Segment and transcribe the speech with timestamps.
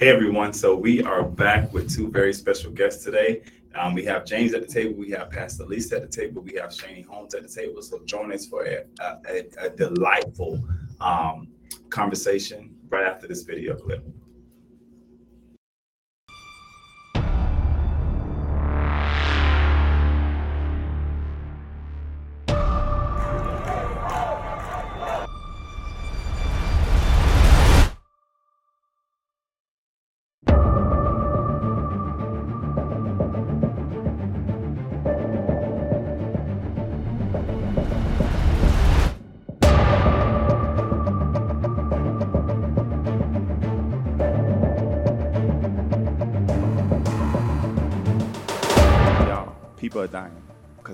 [0.00, 3.42] Hey everyone, so we are back with two very special guests today.
[3.74, 6.54] Um, we have James at the table, we have Pastor Lisa at the table, we
[6.54, 7.82] have Shani Holmes at the table.
[7.82, 10.64] So join us for a, a, a delightful
[11.02, 11.48] um,
[11.90, 14.02] conversation right after this video clip.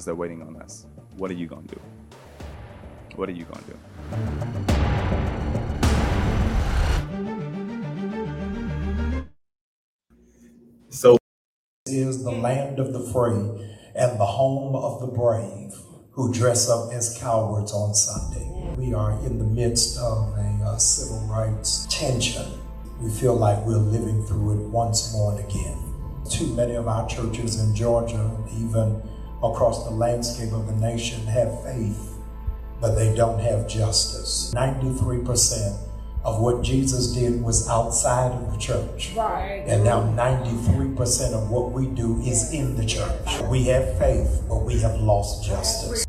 [0.06, 0.86] They're waiting on us.
[1.16, 1.80] What are you going to do?
[3.16, 3.78] What are you going to do?
[10.90, 11.18] So
[11.84, 15.74] this is the land of the free and the home of the brave
[16.12, 18.48] who dress up as cowards on Sunday.
[18.76, 22.46] We are in the midst of a uh, civil rights tension.
[23.00, 25.76] We feel like we're living through it once more and again.
[26.30, 29.02] Too many of our churches in Georgia, even
[29.42, 32.14] across the landscape of the nation, have faith,
[32.80, 34.52] but they don't have justice.
[34.54, 35.78] 93%
[36.24, 39.12] of what Jesus did was outside of the church.
[39.16, 39.62] Right.
[39.66, 43.40] And now 93% of what we do is in the church.
[43.48, 46.04] We have faith, but we have lost justice.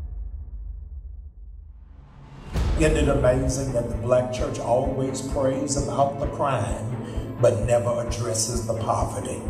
[2.80, 8.66] Isn't it amazing that the black church always prays about the crime, but never addresses
[8.66, 9.40] the poverty?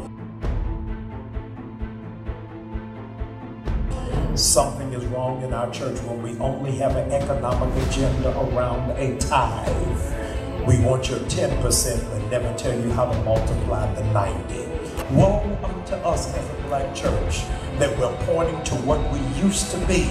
[4.39, 9.19] Something is wrong in our church when we only have an economic agenda around a
[9.19, 10.67] tithe.
[10.67, 15.15] We want your 10%, but never tell you how to multiply the 90.
[15.15, 17.43] Woe unto us as a black church
[17.79, 20.05] that we're pointing to what we used to be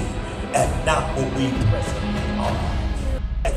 [0.54, 2.78] and not what we presently are.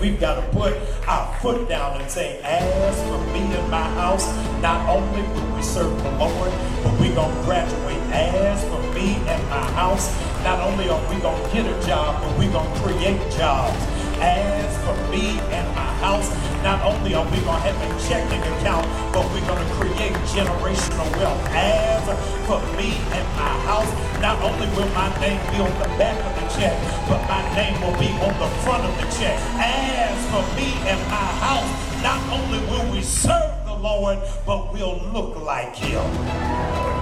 [0.01, 0.77] We've got to put
[1.07, 4.27] our foot down and say, as for me and my house,
[4.63, 7.99] not only will we serve the Lord, but we're going to graduate.
[8.11, 10.09] As for me and my house,
[10.45, 13.77] not only are we going to get a job, but we're going to create jobs.
[14.21, 16.29] As for me and my house,
[16.63, 20.13] not only are we going to have a checking account, but we're going to create
[20.29, 21.41] generational wealth.
[21.53, 22.05] As
[22.47, 23.91] for me and my house,
[24.21, 26.77] not only will my name be on the back of the check,
[27.09, 29.39] but my name will be on the front of the check.
[29.57, 31.71] As for me and my house,
[32.03, 37.00] not only will we serve the Lord, but we'll look like Him.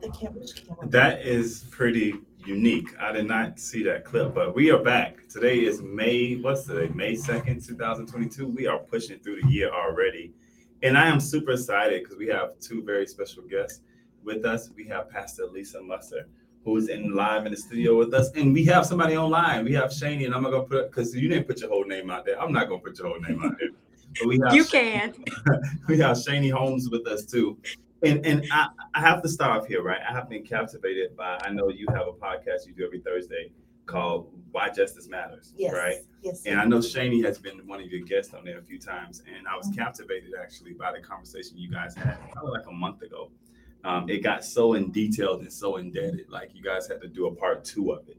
[0.00, 0.42] The camera?
[0.66, 0.88] camera?
[0.88, 2.14] That is pretty
[2.46, 2.88] unique.
[3.00, 5.28] I did not see that clip, but we are back.
[5.28, 6.92] Today is May, what's today?
[6.94, 8.46] May 2nd, 2022.
[8.46, 10.32] We are pushing through the year already.
[10.82, 13.80] And I am super excited because we have two very special guests
[14.22, 14.70] with us.
[14.76, 16.28] We have Pastor Lisa Musser,
[16.64, 18.30] who is in live in the studio with us.
[18.36, 19.64] And we have somebody online.
[19.64, 22.10] We have Shani, and I'm not gonna put because you didn't put your whole name
[22.10, 22.40] out there.
[22.40, 23.70] I'm not gonna put your whole name out there.
[24.20, 25.12] But we have you can.
[25.88, 27.58] we have Shani Holmes with us too
[28.02, 30.00] and and I, I have to start off here, right?
[30.08, 31.38] I have been captivated by.
[31.42, 33.52] I know you have a podcast you do every Thursday
[33.86, 35.72] called "Why Justice Matters," yes.
[35.72, 35.96] right?
[36.22, 36.44] Yes.
[36.46, 39.22] And I know Shani has been one of your guests on there a few times,
[39.26, 39.80] and I was mm-hmm.
[39.80, 43.30] captivated actually by the conversation you guys had probably like a month ago.
[43.84, 47.26] Um, it got so in detailed and so indebted, like you guys had to do
[47.26, 48.18] a part two of it.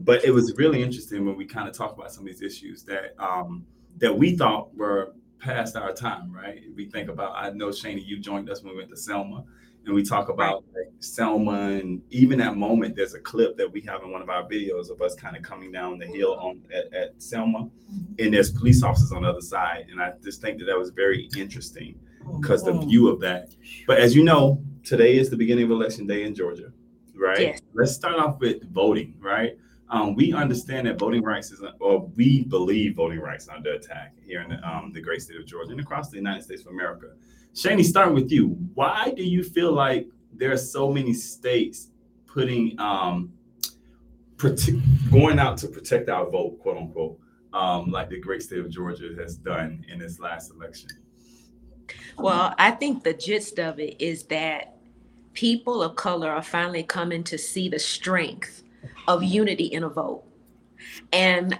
[0.00, 2.82] But it was really interesting when we kind of talked about some of these issues
[2.84, 3.66] that um,
[3.96, 6.62] that we thought were past our time, right?
[6.74, 9.44] We think about, I know Shani, you joined us when we went to Selma,
[9.86, 13.80] and we talk about like Selma, and even that moment, there's a clip that we
[13.82, 16.60] have in one of our videos of us kind of coming down the hill on
[16.74, 18.14] at, at Selma, mm-hmm.
[18.18, 20.90] and there's police officers on the other side, and I just think that that was
[20.90, 21.98] very interesting
[22.40, 22.88] because the mm-hmm.
[22.88, 23.54] view of that.
[23.86, 26.72] But as you know, today is the beginning of election day in Georgia,
[27.14, 27.40] right?
[27.40, 27.62] Yes.
[27.72, 29.56] Let's start off with voting, right?
[29.90, 34.42] Um, we understand that voting rights is, or we believe voting rights under attack here
[34.42, 37.08] in the, um, the great state of Georgia and across the United States of America.
[37.54, 41.88] Shani, starting with you, why do you feel like there are so many states
[42.26, 43.32] putting um,
[45.10, 47.18] going out to protect our vote, quote unquote,
[47.52, 50.90] um, like the great state of Georgia has done in this last election?
[52.18, 54.76] Well, I think the gist of it is that
[55.32, 58.64] people of color are finally coming to see the strength
[59.06, 60.24] of unity in a vote.
[61.12, 61.58] And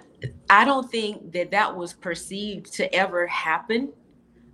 [0.49, 3.91] I don't think that that was perceived to ever happen,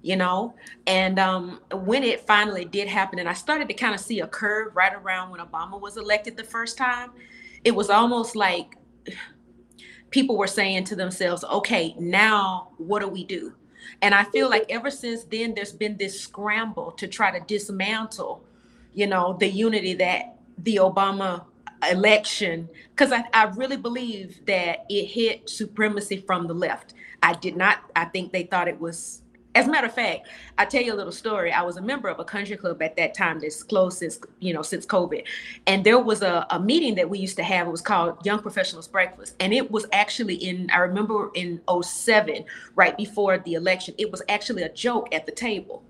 [0.02, 0.56] you know.
[0.88, 4.28] And um, when it finally did happen, and I started to kind of see a
[4.28, 7.12] curve right around when Obama was elected the first time,
[7.64, 8.76] it was almost like
[10.10, 13.54] people were saying to themselves, okay, now what do we do?
[14.02, 18.44] And I feel like ever since then, there's been this scramble to try to dismantle,
[18.94, 21.46] you know, the unity that the Obama
[21.92, 26.94] election, because I, I really believe that it hit supremacy from the left.
[27.24, 29.22] I did not, I think they thought it was
[29.56, 30.28] as a matter of fact,
[30.58, 31.52] I tell you a little story.
[31.52, 34.54] I was a member of a country club at that time that's closed since you
[34.54, 35.24] know since COVID,
[35.66, 37.68] and there was a, a meeting that we used to have.
[37.68, 42.44] It was called Young Professionals Breakfast, and it was actually in I remember in 07,
[42.76, 43.96] right before the election.
[43.98, 45.84] It was actually a joke at the table,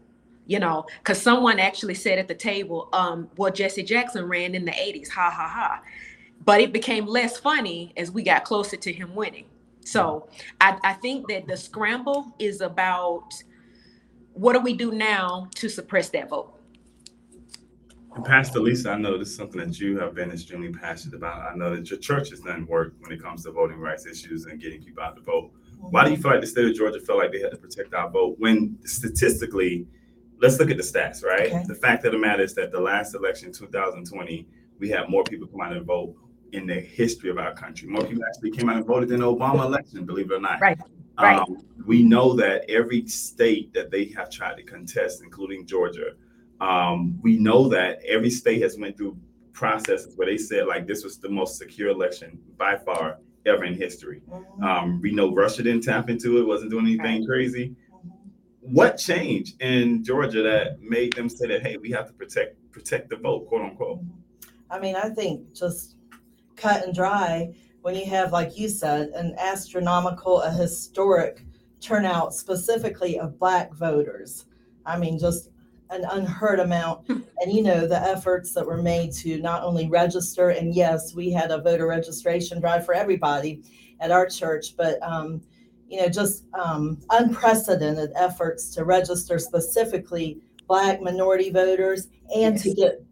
[0.47, 4.65] you know, because someone actually said at the table, um, "Well, Jesse Jackson ran in
[4.65, 5.81] the '80s, ha ha ha,"
[6.44, 9.45] but it became less funny as we got closer to him winning.
[9.86, 10.27] So
[10.59, 13.33] I, I think that the scramble is about
[14.33, 16.51] what do we do now to suppress that vote?
[18.15, 21.51] And Pastor Lisa, I know this is something that you have been extremely passionate about.
[21.51, 24.45] I know that your church has done work when it comes to voting rights issues
[24.45, 25.51] and getting people out to vote.
[25.80, 27.94] Why do you feel like the state of Georgia felt like they had to protect
[27.94, 29.86] our vote when statistically,
[30.39, 31.51] let's look at the stats, right?
[31.51, 31.63] Okay.
[31.67, 34.47] The fact of the matter is that the last election, 2020,
[34.79, 36.15] we had more people come out and vote
[36.51, 37.87] in the history of our country.
[37.87, 40.59] More people actually came out and voted in the Obama election, believe it or not.
[40.61, 40.77] Right.
[41.17, 41.39] Right.
[41.39, 46.11] Um, we know that every state that they have tried to contest, including Georgia,
[46.59, 49.17] um, we know that every state has went through
[49.53, 53.73] processes where they said like this was the most secure election by far ever in
[53.75, 54.21] history.
[54.29, 54.63] Mhm.
[54.63, 57.25] Um, we know Russia didn't tap into it, wasn't doing anything Right.
[57.27, 57.75] crazy.
[58.67, 63.09] What changed in Georgia that made them say that hey, we have to protect protect
[63.09, 64.00] the vote, quote unquote?
[64.69, 65.95] I mean, I think just
[66.56, 71.45] cut and dry when you have, like you said, an astronomical, a historic
[71.79, 74.45] turnout specifically of black voters.
[74.85, 75.50] I mean, just
[75.91, 77.07] an unheard amount.
[77.09, 81.31] and you know, the efforts that were made to not only register, and yes, we
[81.31, 83.62] had a voter registration drive for everybody
[84.00, 85.41] at our church, but um,
[85.89, 93.03] you know, just um, unprecedented efforts to register specifically black minority voters and to get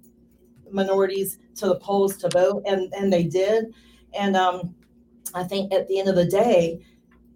[0.71, 3.73] minorities to the polls to vote, and and they did.
[4.17, 4.75] And um,
[5.33, 6.83] I think at the end of the day,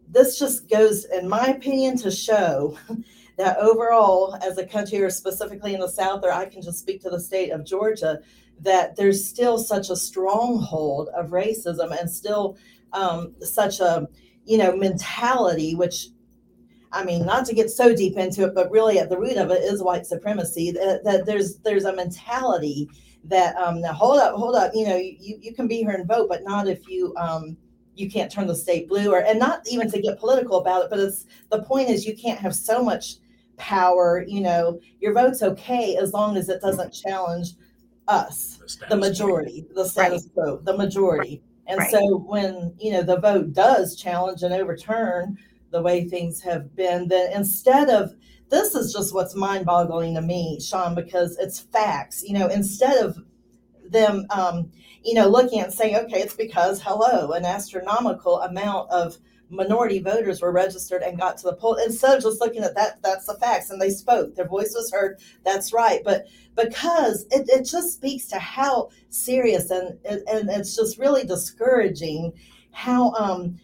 [0.10, 2.78] this just goes, in my opinion, to show
[3.38, 7.01] that overall, as a country, or specifically in the South, or I can just speak
[7.04, 8.19] to the state of Georgia,
[8.62, 12.57] that there's still such a stronghold of racism and still
[12.94, 14.07] um, such a
[14.48, 16.08] you know mentality, which
[16.92, 19.52] I mean, not to get so deep into it, but really at the root of
[19.52, 20.72] it is white supremacy.
[20.72, 22.90] That, that there's there's a mentality
[23.26, 24.72] that um, now hold up, hold up.
[24.74, 27.58] You know, you, you can be here and vote, but not if you um,
[27.96, 30.90] you can't turn the state blue, or and not even to get political about it.
[30.90, 33.16] But it's the point is you can't have so much
[33.57, 34.24] power.
[34.28, 37.50] You know, your vote's okay as long as it doesn't challenge
[38.07, 41.44] us, the majority, the status quo, the majority.
[41.68, 41.92] And Right.
[41.92, 45.38] so when you know the vote does challenge and overturn
[45.71, 48.16] the way things have been, then instead of
[48.50, 52.24] this is just what's mind-boggling to me, Sean, because it's facts.
[52.24, 53.18] You know, instead of
[53.90, 54.71] them, um,
[55.04, 59.18] you know, looking and saying, okay, it's because hello, an astronomical amount of
[59.49, 61.75] minority voters were registered and got to the poll.
[61.75, 64.35] Instead of just looking at that, that's the facts, and they spoke.
[64.35, 65.19] Their voice was heard.
[65.44, 66.01] That's right.
[66.04, 66.27] But
[66.57, 72.33] because it, it just speaks to how serious and and it's just really discouraging
[72.71, 73.57] how um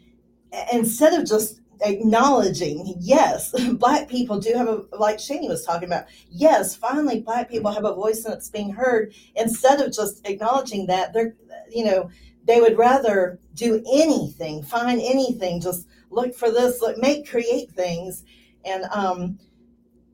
[0.71, 6.05] instead of just acknowledging yes black people do have a like Shani was talking about
[6.29, 10.85] yes finally black people have a voice and it's being heard instead of just acknowledging
[10.87, 11.35] that they're
[11.69, 12.09] you know
[12.45, 18.23] they would rather do anything find anything just look for this look make create things
[18.65, 19.37] and um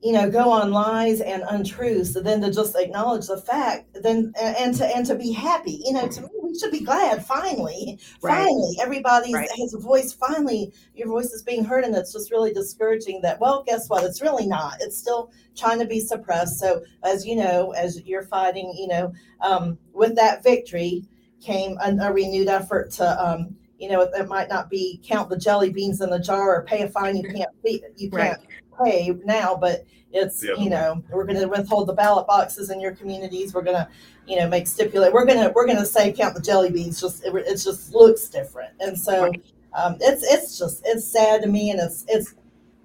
[0.01, 4.55] you know go on lies and untruths than to just acknowledge the fact then and,
[4.57, 7.99] and to and to be happy you know to me we should be glad finally
[8.21, 8.37] Right.
[8.37, 9.49] finally everybody Right.
[9.59, 13.41] has a voice finally your voice is being heard and it's just really discouraging that
[13.41, 17.35] well guess what it's really not it's still trying to be suppressed so as you
[17.35, 21.03] know as you're fighting you know um, with that victory
[21.41, 25.29] came a, a renewed effort to um, you know it, it might not be count
[25.29, 28.39] the jelly beans in the jar or pay a fine you can't be, you can't
[28.83, 32.69] pay now but it's The other you know we're going to withhold the ballot boxes
[32.69, 33.87] in your communities we're going to
[34.25, 36.99] you know make stipulate we're going to we're going to say count the jelly beans
[36.99, 38.73] just it, it just looks different.
[38.79, 39.43] And so Right.
[39.73, 42.33] um, it's it's just it's sad to me and it's it's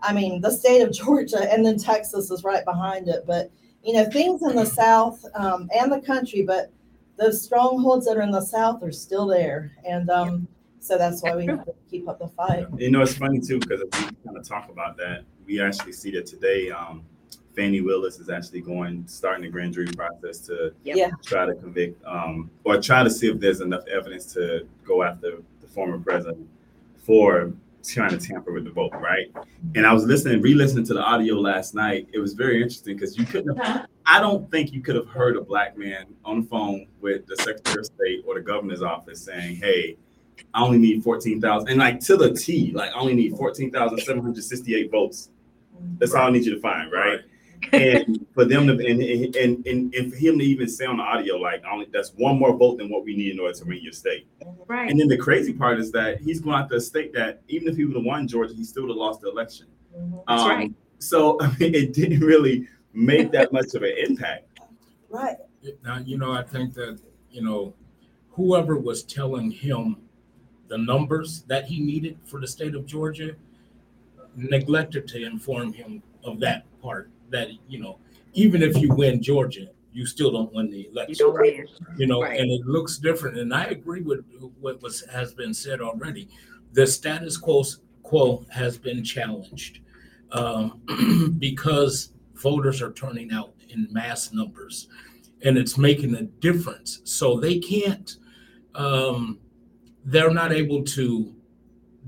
[0.03, 3.51] i mean the state of georgia and then texas is right behind it but
[3.85, 6.73] you know, things in the South um, and the country, but
[7.17, 9.73] those strongholds that are in the South are still there.
[9.89, 10.49] And um,
[10.81, 12.67] so that's why we have to keep up the fight.
[12.77, 13.91] You know, it's funny too because we
[14.25, 16.71] kind of talk about that, we actually see that today.
[16.71, 17.03] Um,
[17.55, 21.11] Fani Willis is actually going starting the grand jury process to Yeah.
[21.25, 25.39] try to convict um, or try to see if there's enough evidence to go after
[25.61, 26.49] the former president
[26.99, 27.53] for
[27.85, 29.27] trying to tamper with the vote, right?
[29.75, 32.09] And I was listening, re-listening to the audio last night.
[32.13, 35.37] It was very interesting because you couldn't have, I don't think you could have heard
[35.37, 39.23] a black man on the phone with the Secretary of State or the governor's office
[39.23, 39.97] saying, Hey,
[40.53, 45.31] I only need 14,000 and like to the T, like I only need 14,768 votes.
[45.99, 47.21] That's all I need you to find, right?
[47.73, 49.03] And for them to and,
[49.37, 52.39] and and and for him to even say on the audio like only that's one
[52.39, 54.27] more vote than what we need in order to win your state.
[54.67, 54.91] Right.
[54.91, 57.69] And then the crazy part is that he's going out to a state that even
[57.69, 59.67] if he would have won Georgia, he still would have lost the election.
[59.97, 60.25] Mhm.
[60.29, 60.73] That's Um, right.
[60.99, 64.47] So I mean, it didn't really make that much of an impact.
[65.09, 65.37] Right.
[65.83, 66.99] Now, you know, I think that,
[67.31, 67.75] you know,
[68.31, 69.97] whoever was telling him
[70.69, 73.35] the numbers that he needed for the state of Georgia
[74.37, 77.99] neglected to inform him of that part, that, you know,
[78.33, 81.17] even if you win Georgia, you still don't win the You election.
[81.27, 81.67] don't win.
[81.99, 82.41] You know, Right.
[82.41, 83.39] and it looks different.
[83.39, 84.25] And I agree with
[84.61, 86.29] what was, has been said already.
[86.73, 87.65] The status quo,
[88.03, 89.81] quo has been challenged
[90.33, 90.81] um,
[91.39, 94.89] because voters are turning out in mass numbers
[95.43, 97.01] and it's making a difference.
[97.05, 98.17] So they can't,
[98.75, 99.39] um,
[100.05, 101.35] they're not able to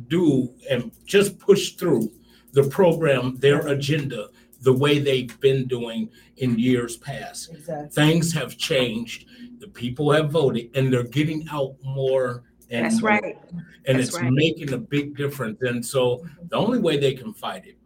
[0.09, 2.11] do and just push through
[2.52, 4.28] the program, their agenda,
[4.67, 7.89] the way they've been doing in years past Exactly.
[7.91, 9.27] things have changed.
[9.61, 12.43] The people have voted and they're getting out more.
[12.69, 13.39] And That's more, right.
[13.87, 14.33] And That's it's right.
[14.33, 15.63] making a big difference.
[15.63, 17.79] And so the only way they can fight it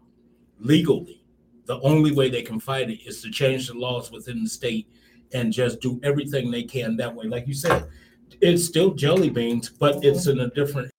[0.59, 1.23] legally,
[1.67, 4.89] the only way they can fight it is to change the laws within the state
[5.35, 7.27] and just do everything they can that way.
[7.27, 7.89] Like you said,
[8.41, 10.91] it's still jelly beans, but it's in a different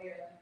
[0.00, 0.39] earlier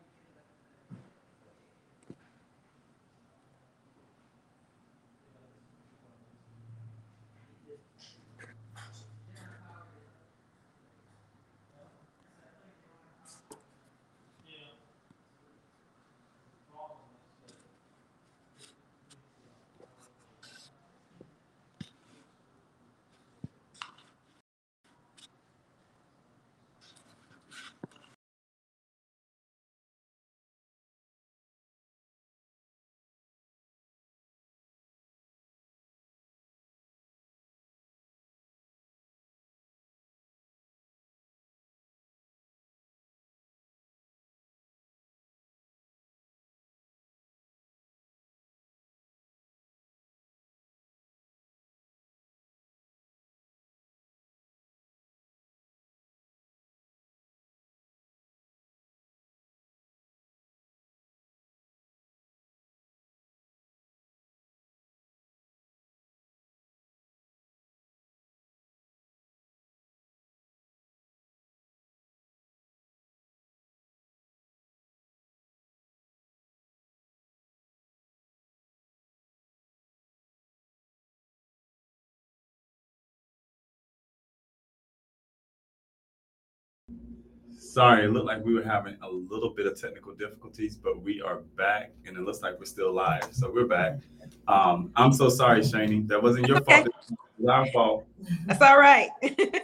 [87.59, 91.21] Sorry, it looked like we were having a little bit of technical difficulties, but we
[91.21, 93.29] are back and it looks like we're still live.
[93.33, 93.99] So we're back.
[94.47, 96.07] Um, I'm so sorry, Shani.
[96.07, 96.85] That wasn't your Okay.
[96.85, 96.87] fault.
[96.87, 98.07] It was our fault.
[98.47, 99.11] That's all right.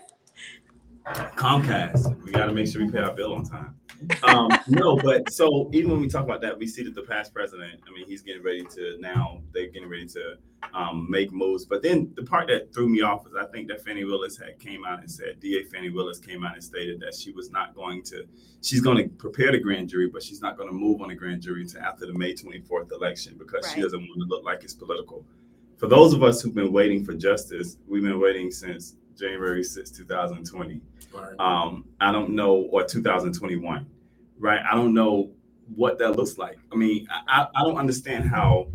[1.05, 2.23] Comcast.
[2.23, 3.75] We got to make sure we pay our bill on time.
[4.23, 7.35] Um, no, but so even when we talk about that, we see that the past
[7.35, 10.37] president, I mean, he's getting ready to now, they're getting ready to
[10.73, 11.67] um, make moves.
[11.67, 14.59] But then the part that threw me off was I think that Fani Willis had
[14.59, 17.75] came out and said, DA Fani Willis came out and stated that she was not
[17.75, 18.27] going to,
[18.63, 21.15] she's going to prepare the grand jury, but she's not going to move on the
[21.15, 24.65] grand jury until after the May 24th election because she doesn't want to look like
[24.65, 25.27] it's political.
[25.77, 29.90] for those of us who've been waiting for justice, we've been waiting since January 6,
[29.90, 30.80] 2020.
[31.12, 31.35] Right.
[31.38, 33.87] Um, I don't know, or 2021,
[34.38, 34.61] right?
[34.71, 35.30] I don't know
[35.75, 36.59] what that looks like.
[36.73, 38.68] I mean, I, I don't understand how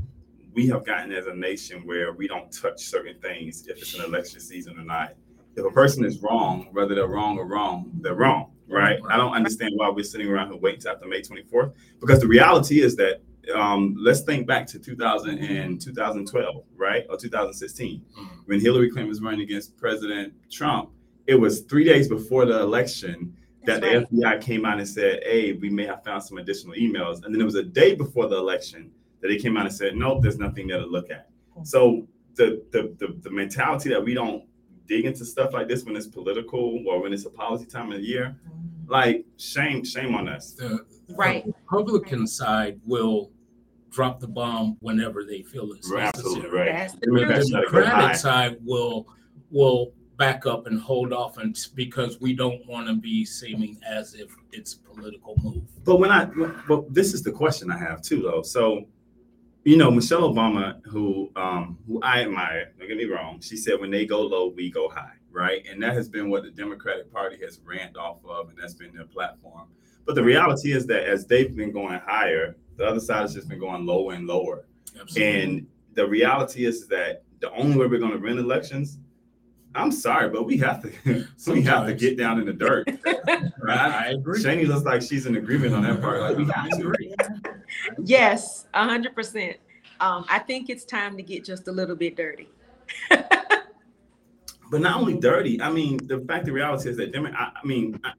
[0.54, 4.06] we have gotten as a nation where we don't touch certain things if it's an
[4.06, 5.14] election season or not.
[5.56, 9.00] If a person is wrong, whether they're wrong or wrong, they're wrong, right?
[9.10, 12.28] I don't understand why we're sitting around here waiting till after May 24th because the
[12.28, 13.22] reality is that
[13.56, 17.06] um, let's think back to 2000 and 2012, right?
[17.10, 18.28] Or 2016, Mhm.
[18.46, 20.90] when Hillary Clinton was running against President Trump.
[21.28, 25.22] It was three days before the election that That's the FBI came out and said,
[25.24, 27.24] hey, we may have found some additional emails.
[27.24, 28.90] And then it was a day before the election
[29.22, 31.30] that they came out and said, nope, there's nothing there to look at.
[31.64, 34.44] So the the the, the mentality that we don't
[34.88, 37.98] dig into stuff like this when it's political or when it's a policy time of
[38.00, 38.36] the year,
[38.88, 40.54] like shame, shame on us.
[40.54, 40.80] The,
[41.16, 41.46] Right.
[41.46, 43.32] the Republican side will
[43.92, 46.60] drop the bomb whenever they feel it's Right, absolutely necessary.
[46.68, 46.74] right.
[46.78, 47.62] That's the The try to go high.
[47.62, 49.08] Democratic side will
[49.52, 54.14] will back up and hold off and because we don't want to be seeming as
[54.14, 55.64] if it's a political move.
[55.86, 56.26] But when I,
[56.68, 58.42] but this is the question I have too, though.
[58.44, 58.86] So,
[59.64, 63.80] you know, Michelle Obama, who um, who I admire, don't get me wrong, she said,
[63.80, 65.66] "When they go low, we go high," right?
[65.72, 68.94] And that has been what the Democratic Party has ran off of, and that's been
[68.94, 69.68] their platform.
[70.06, 73.48] But the reality is that as they've been going higher, the other side has just
[73.48, 74.66] been going lower and lower.
[75.00, 75.42] Absolutely.
[75.42, 78.98] And the reality is that the only way we're going to win elections,
[79.76, 82.88] I'm sorry, but we have to we have to get down in the dirt.
[83.62, 83.78] Right?
[83.78, 84.42] I agree.
[84.42, 86.22] Shani looks like she's in agreement on that part.
[86.22, 86.94] Like we have to.
[88.04, 89.58] Yes, a hundred percent.
[90.00, 92.50] Um, I think it's time to get just a little bit dirty.
[94.72, 95.62] But not only dirty.
[95.62, 98.14] I mean, the fact, the reality is that I, I mean, I,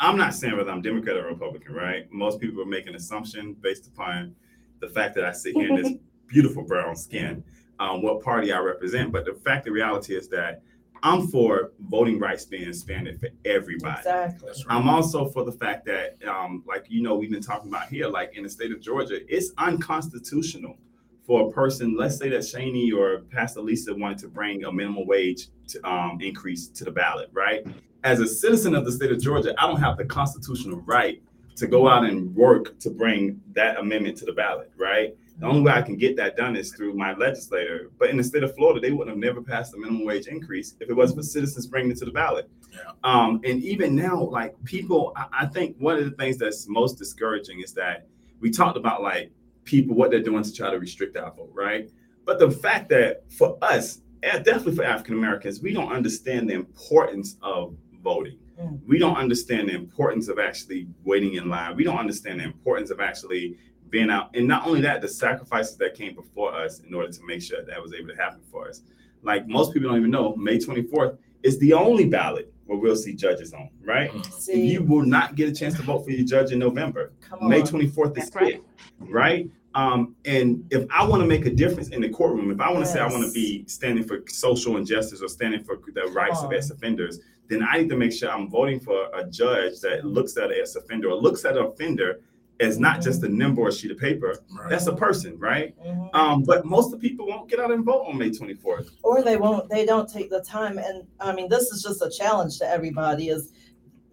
[0.00, 2.10] I'm not saying whether I'm Democrat or Republican, right?
[2.10, 4.34] Most people are making an assumption based upon
[4.80, 5.92] the fact that I sit here in this
[6.26, 7.44] beautiful brown skin,
[7.78, 9.12] um, what party I represent.
[9.12, 10.62] But the fact, the reality is that
[11.02, 13.98] I'm for voting rights being expanded for everybody.
[13.98, 14.48] Exactly.
[14.48, 14.64] Right.
[14.68, 18.08] I'm also for the fact that, um, like you know, we've been talking about here,
[18.08, 20.78] like in the state of Georgia, it's unconstitutional
[21.26, 21.94] for a person.
[21.94, 26.18] Let's say that Shani or Pastor Lisa wanted to bring a minimum wage to, um,
[26.22, 27.66] increase to the ballot, right?
[28.02, 31.22] As a citizen of the state of Georgia, I don't have the constitutional right
[31.56, 35.14] to go out and work to bring that amendment to the ballot, right?
[35.38, 37.90] The only way I can get that done is through my legislator.
[37.98, 40.74] But in the state of Florida, they wouldn't have never passed the minimum wage increase
[40.80, 42.48] if it wasn't for citizens bringing it to the ballot.
[42.72, 42.92] Yeah.
[43.04, 46.98] Um, and even now, like people, I, I think one of the things that's most
[46.98, 48.06] discouraging is that
[48.40, 49.30] we talked about like
[49.64, 51.90] people what they're doing to try to restrict our vote, right?
[52.26, 56.54] But the fact that for us, and definitely for African Americans, we don't understand the
[56.54, 58.38] importance of voting.
[58.60, 58.80] Mm.
[58.86, 61.76] We don't understand the importance of actually waiting in line.
[61.76, 63.56] We don't understand the importance of actually
[63.88, 64.30] being out.
[64.34, 67.64] And not only that, the sacrifices that came before us in order to make sure
[67.64, 68.82] that was able to happen for us.
[69.22, 73.14] Like most people don't even know, May 24th is the only ballot where we'll see
[73.14, 74.24] judges on, right?
[74.26, 77.12] See, You will not get a chance to vote for your judge in November.
[77.20, 77.66] come May on.
[77.66, 78.54] 24th is That's right.
[78.54, 78.62] it,
[79.00, 79.50] right?
[79.74, 82.84] Um, and if I want to make a difference in the courtroom, if I want
[82.84, 86.42] to say I want to be standing for social injustice or standing for the rights
[86.42, 90.36] of ex-offenders, then I need to make sure I'm voting for a judge that looks
[90.36, 92.20] at an ex-offender or looks at an offender
[92.60, 94.36] as not just a number or a sheet of paper.
[94.56, 94.68] Right.
[94.70, 95.74] That's a person, right?
[95.84, 96.14] Mhm.
[96.14, 98.90] Um, but most of the people won't get out and vote on May 24th.
[99.02, 102.10] or they won't they don't take the time and i mean this is just a
[102.10, 103.52] challenge to everybody is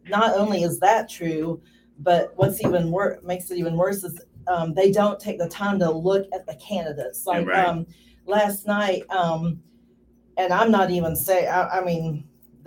[0.10, 1.62] not only is that true
[2.00, 5.78] but what's even worse makes it even worse is um, they don't take the time
[5.80, 7.66] to look at the candidates like Right.
[7.68, 7.86] um,
[8.26, 9.62] last night um,
[10.38, 12.24] and i'm not even saying I, I mean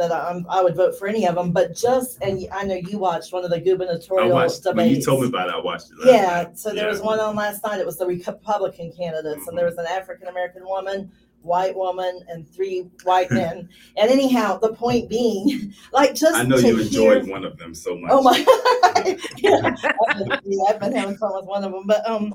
[0.08, 2.98] that I'm, I would vote for any of them, but just and I know you
[2.98, 4.98] watched one of the I gubernatorial watched when debates.
[4.98, 5.54] you told me about it.
[5.54, 5.98] I watched it.
[5.98, 6.58] last Yeah, night.
[6.58, 7.78] so there was one on last night.
[7.80, 12.48] It was the Republican candidates, and there was an African American woman, white woman, and
[12.48, 13.68] three white men.
[13.96, 17.74] And anyhow, the point being, like just I know you hear- enjoyed one of them
[17.74, 18.10] so much.
[18.12, 18.38] Oh my!
[19.36, 19.74] yeah,
[20.44, 22.34] yeah, I've been having fun with one of them, but um,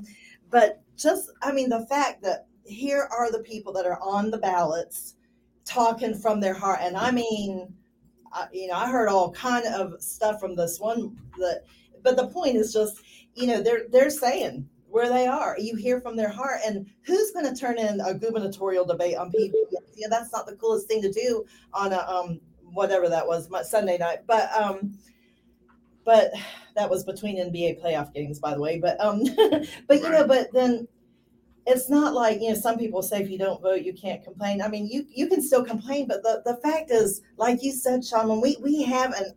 [0.50, 4.38] but just I mean the fact that here are the people that are on the
[4.38, 5.14] ballots
[5.66, 7.74] talking from their heart, and I mean,
[8.32, 11.64] I, you know, I heard all kind of stuff from this one that,
[12.02, 13.02] but the point is just,
[13.34, 15.56] you know, they're they're saying where they are.
[15.58, 19.30] You hear from their heart, and who's going to turn in a gubernatorial debate on
[19.30, 19.52] PBS?
[19.94, 22.40] Yeah, that's not the coolest thing to do on a um
[22.72, 24.96] whatever that was, my Sunday night, but um
[26.06, 26.30] but
[26.76, 28.78] that was between NBA playoff games, by the way.
[28.78, 29.24] But um,
[29.88, 30.88] but you know, but then
[31.66, 34.62] it's not like you know some people say if you don't vote you can't complain.
[34.62, 38.04] I mean, you you can still complain, but the the fact is, like you said,
[38.04, 39.32] shaman we we have an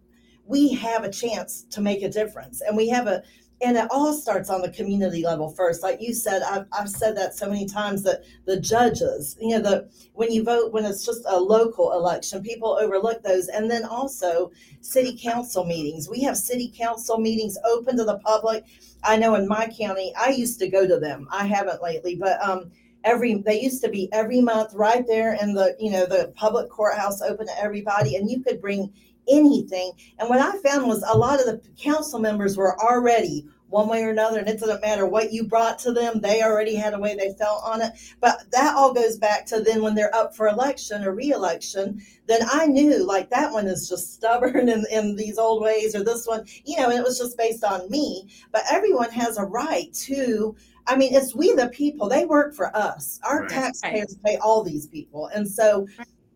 [0.46, 3.24] we have a chance to make a difference, and we have a
[3.62, 5.84] and it all starts on the community level first.
[5.84, 9.62] Like you said, I've, I've said that so many times that the judges, you know,
[9.62, 13.48] the when you vote when it's just a local election, people overlook those.
[13.50, 16.10] And then also city council meetings.
[16.10, 18.64] We have city council meetings open to the public.
[19.04, 21.28] I know in my county, I used to go to them.
[21.32, 22.72] I haven't lately, but um,
[23.04, 26.70] every they used to be every month right there in the you know the public
[26.70, 28.94] courthouse open to everybody, and you could bring
[29.30, 29.92] anything.
[30.20, 34.04] And what I found was a lot of the council members were already one way
[34.04, 37.00] or another, and it doesn't matter what you brought to them, they already had a
[37.00, 37.94] way they felt on it.
[38.20, 42.42] But that all goes back to then when they're up for election or re-election, then
[42.52, 46.26] I knew like that one is just stubborn in, in these old ways, or this
[46.26, 48.30] one, you know, and it was just based on me.
[48.52, 50.56] But everyone has a right to
[50.88, 52.10] I mean, it's we the people.
[52.10, 53.20] They work for us.
[53.24, 53.50] Our Right.
[53.50, 55.86] taxpayers pay all these people, and so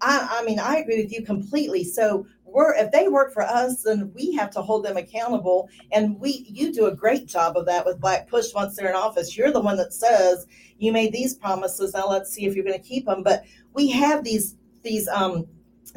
[0.03, 1.84] I, I mean, I agree with you completely.
[1.84, 5.69] So we're if they work for us, then we have to hold them accountable.
[5.91, 8.53] And we, you do a great job of that with Black Push.
[8.53, 10.45] Once they're in office, you're the one that says
[10.77, 11.93] you made these promises.
[11.93, 13.23] Now let's see if you're going to keep them.
[13.23, 15.47] But we have these these um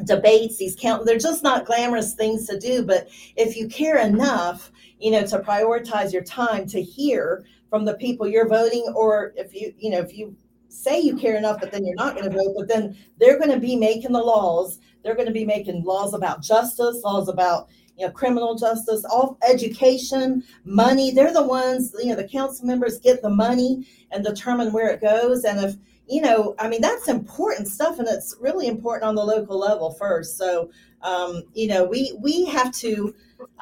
[0.03, 4.71] debates these count they're just not glamorous things to do but if you care enough
[4.99, 9.55] you know to prioritize your time to hear from the people you're voting or if
[9.55, 10.35] you you know if you
[10.69, 13.49] say you care enough but then you're not going to vote but then they're going
[13.49, 17.69] to be making the laws they're going to be making laws about justice laws about
[17.97, 21.11] you know criminal justice all education money.
[21.11, 24.99] They're the ones you know the council members get the money and determine where it
[24.99, 25.45] goes.
[25.45, 25.75] And if
[26.09, 29.93] you know i mean that's important stuff and it's really important on the local level
[29.93, 30.37] first.
[30.37, 30.69] So
[31.03, 33.15] um, you know we we have to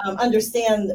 [0.03, 0.93] um, understand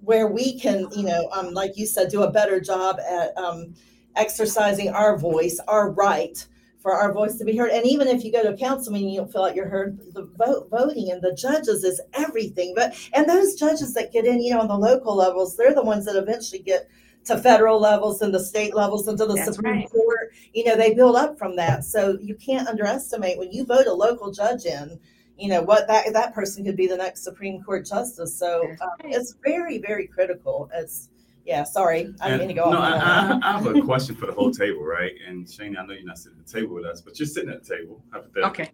[0.00, 3.74] where we can, you know, um, like you said, do a better job at um,
[4.16, 6.46] exercising our voice, our right
[6.80, 7.70] for our voice to be heard.
[7.70, 9.98] And even if you go to a council meeting, you don't feel like you're heard.
[10.14, 12.74] The vote, voting and the judges is everything.
[12.74, 15.82] But and those judges that get in, you know, on the local levels, they're the
[15.82, 16.88] ones that eventually get
[17.24, 19.90] to federal levels and the state levels and to the That's Supreme right.
[19.90, 20.32] Court.
[20.54, 21.84] You know, they build up from that.
[21.84, 24.98] So you can't underestimate when you vote a local judge in
[25.38, 28.36] you know what that that person could be the next Supreme Court justice.
[28.36, 29.14] So um, right.
[29.14, 30.68] it's very very critical.
[30.74, 31.10] It's
[31.48, 31.64] yeah.
[31.64, 33.02] Sorry, I didn't mean to go no, off.
[33.02, 33.48] I, I.
[33.48, 35.12] I have a question for the whole table, right?
[35.26, 37.48] And Shane, I know you're not sitting at the table with us, but you're sitting
[37.50, 38.04] at the table.
[38.36, 38.70] Okay.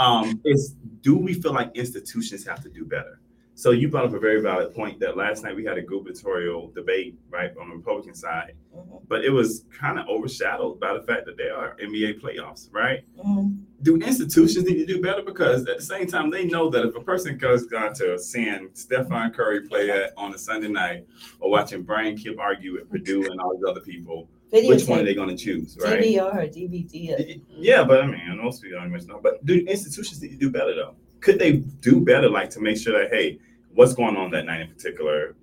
[0.00, 3.20] Um, is do we feel like institutions have to do better?
[3.58, 6.70] So you brought up a very valid point that last night we had a gubernatorial
[6.74, 11.00] debate, right, on the Republican side, Mhm, but it was kind of overshadowed by the
[11.00, 13.04] fact that there are NBA playoffs, right?
[13.18, 13.56] mhm.
[13.82, 15.22] do institutions need to do better?
[15.22, 18.68] Because at the same time, they know that if a person goes down to seeing
[18.74, 21.06] Stephen Curry play at, on a Sunday night
[21.40, 25.04] or watching Brian Kip argue with Purdue and all these other people, which one are
[25.04, 26.02] they going to choose, right?
[26.02, 27.08] DVR, DVD.
[27.18, 27.40] it.
[27.48, 29.18] Yeah, but I mean, most people don't much know.
[29.22, 30.94] But do institutions need to do better though?
[31.26, 33.40] Could they do better, like to make sure that hey,
[33.74, 35.34] what's going on that night in particular?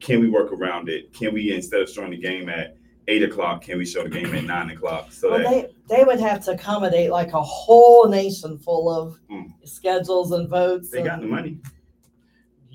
[0.00, 1.12] Can we work around it?
[1.12, 4.34] Can we instead of showing the game at eight o'clock, can we show the game
[4.34, 5.12] at nine o'clock?
[5.12, 9.18] So Well, that they they would have to accommodate like a whole nation full of
[9.30, 9.52] Mm.
[9.64, 10.88] schedules and votes.
[10.88, 11.58] they got the and money.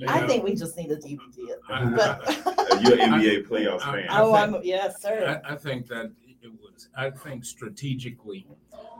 [0.07, 0.27] I Yeah.
[0.27, 1.49] think we just need a DVD.
[1.49, 1.59] it.
[1.67, 4.07] But You're an NBA playoffs I- fan.
[4.07, 5.41] I- oh, I'm yes, sir.
[5.43, 6.11] I, I think that
[6.43, 8.45] it was, I think strategically,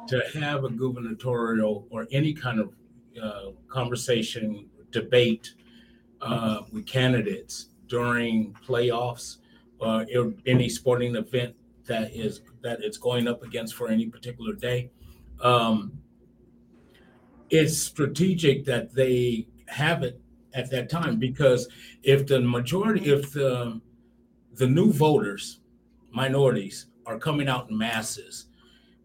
[0.08, 2.74] to have a gubernatorial or any kind of
[3.22, 5.54] uh, conversation, debate
[6.22, 9.38] uh, with candidates during playoffs
[9.80, 10.06] or
[10.46, 14.92] any sporting event that is, that it's going up against for any particular day.
[15.42, 15.94] Um,
[17.50, 20.22] It's strategic that they have it
[20.54, 21.68] at that time because
[22.04, 23.82] if the majority, if the,
[24.56, 25.62] the new voters
[26.12, 28.48] minorities are coming out in masses.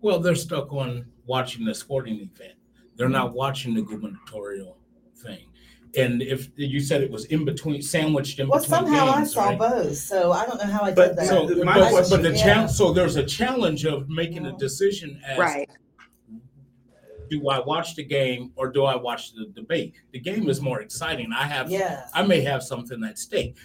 [0.01, 2.59] Well, they're stuck on watching the sporting event.
[2.97, 4.79] They're not watching the gubernatorial
[5.17, 5.47] thing.
[5.97, 9.47] And if you said it was in between, sandwiched in Well, between somehow I saw
[9.51, 9.59] right?
[9.59, 11.27] both, so I don't know how I But- did that.
[11.29, 12.43] So, Yeah, my but, question- but the Yeah.
[12.45, 14.59] challenge, so there's a challenge of making a Mhm.
[14.59, 15.71] decision as Right.
[17.31, 19.95] do I watch the game or do I watch the debate?
[20.13, 21.33] The game is more exciting.
[21.33, 22.09] I have yeah.
[22.15, 23.57] I may have something at stake.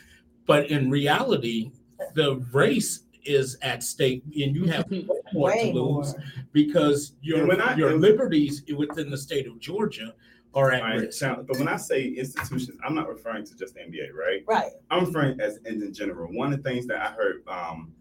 [0.45, 1.71] But in reality,
[2.15, 4.85] the race is at stake and you have
[5.33, 6.23] way more Way to lose more.
[6.53, 10.13] because your when I- your liberties within the state of Georgia
[10.53, 11.17] are at Right, risk.
[11.19, 14.43] sound- But when I say institutions, I'm not referring to just the NBA, right?
[14.47, 14.71] Right.
[14.89, 16.27] I'm referring as in, in general.
[16.33, 17.93] One of the things that I heard um,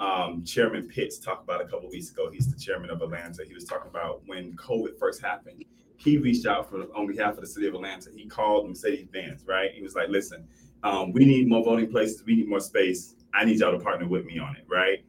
[0.00, 2.30] um, Chairman Pitts talk about a couple weeks ago.
[2.30, 3.42] He's the chairman of Atlanta.
[3.44, 5.64] He was talking about when COVID first happened.
[5.96, 8.10] He reached out for on behalf of the city of Atlanta.
[8.14, 9.72] He called Mercedes-Benz, right?
[9.72, 10.46] He was like, "Listen,
[10.84, 12.24] um, we need more voting places.
[12.24, 13.16] We need more space.
[13.34, 15.02] I need y'all to partner with me on it, right?"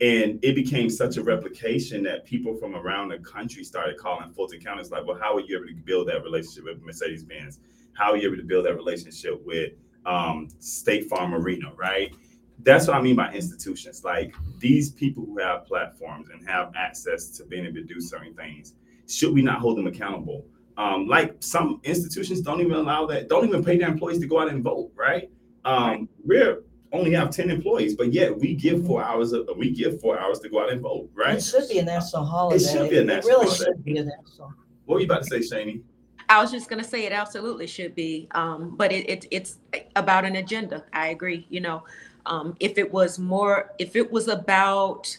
[0.00, 4.60] And it became such a replication that people from around the country started calling Fulton
[4.60, 4.82] County.
[4.82, 7.60] It's like, well, how are you able to build that relationship with Mercedes Benz?
[7.94, 9.72] How are you able to build that relationship with
[10.04, 12.14] um, State Farm Arena, right?
[12.62, 14.04] That's what I mean by institutions.
[14.04, 18.34] Like these people who have platforms and have access to being able to do certain
[18.34, 18.74] things,
[19.08, 20.44] should we not hold them accountable?
[20.76, 24.40] Um, like some institutions don't even allow that, don't even pay their employees to go
[24.40, 25.30] out and vote, right?
[25.64, 30.00] Um, we're only have 10 employees, but yet we give four hours of, we give
[30.00, 31.36] four hours to go out and vote, right?
[31.36, 32.62] It should be a national holiday.
[32.64, 33.64] It should be a It national really holiday.
[33.64, 34.54] should be a national.
[34.84, 35.82] What were you about to say, Shani?
[36.28, 39.58] I was just gonna say it absolutely should be, um, but it, it, it's
[39.94, 40.84] about an agenda.
[40.92, 41.46] I agree.
[41.50, 41.84] You know,
[42.26, 45.16] um, if it was more, if it was about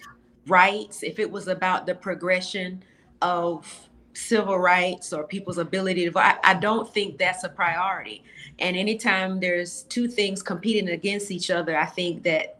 [0.48, 2.84] rights, if it was about the progression
[3.22, 3.87] of
[4.18, 8.24] civil rights or people's ability to vote, I, I don't think that's a priority.
[8.60, 12.60] And anytime there's two things competing against each other, I think that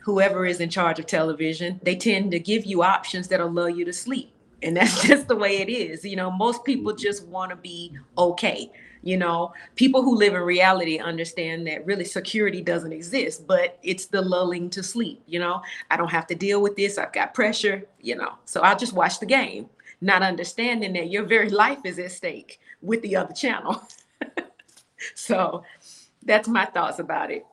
[0.00, 3.84] whoever is in charge of television, they tend to give you options that'll lull you
[3.84, 4.32] to sleep.
[4.62, 6.04] And that's just the way it is.
[6.04, 7.02] You know, most people mm-hmm.
[7.02, 8.70] just want to be okay.
[9.02, 14.06] You know, people who live in reality understand that really security doesn't exist, but it's
[14.06, 15.22] the lulling to sleep.
[15.26, 16.98] You know, I don't have to deal with this.
[16.98, 19.68] I've got pressure, you know, so I'll just watch the game,
[20.00, 23.82] not understanding that your very life is at stake with the other channel.
[25.14, 25.64] so
[26.24, 27.44] that's my thoughts about it.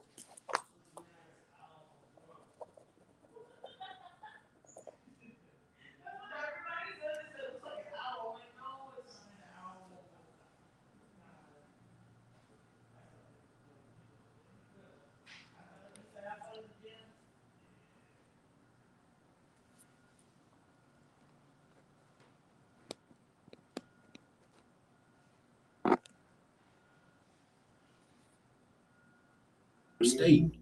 [30.05, 30.53] State,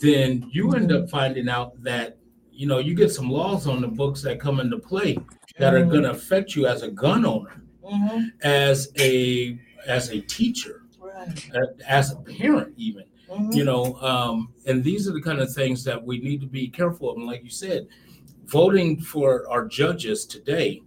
[0.00, 2.18] then you end up finding out that,
[2.52, 5.18] you know, you get some laws on the books that come into play
[5.58, 10.82] that are gonna affect you as a gun owner, Mhm, as a, as a teacher,
[11.00, 11.80] Right.
[11.86, 13.54] as a parent even, Mhm.
[13.54, 16.68] you know, um, and these are the kind of things that we need to be
[16.68, 17.16] careful of.
[17.18, 17.86] And like you said,
[18.46, 20.82] voting for our judges today,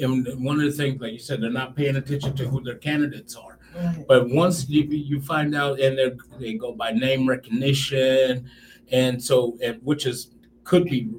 [0.00, 2.76] and one of the things, like you said, they're not paying attention to who their
[2.76, 3.51] candidates are.
[3.74, 4.04] Right.
[4.06, 8.48] But once you, you find out, and they they go by name recognition,
[8.90, 10.30] and so and which is
[10.64, 11.10] could be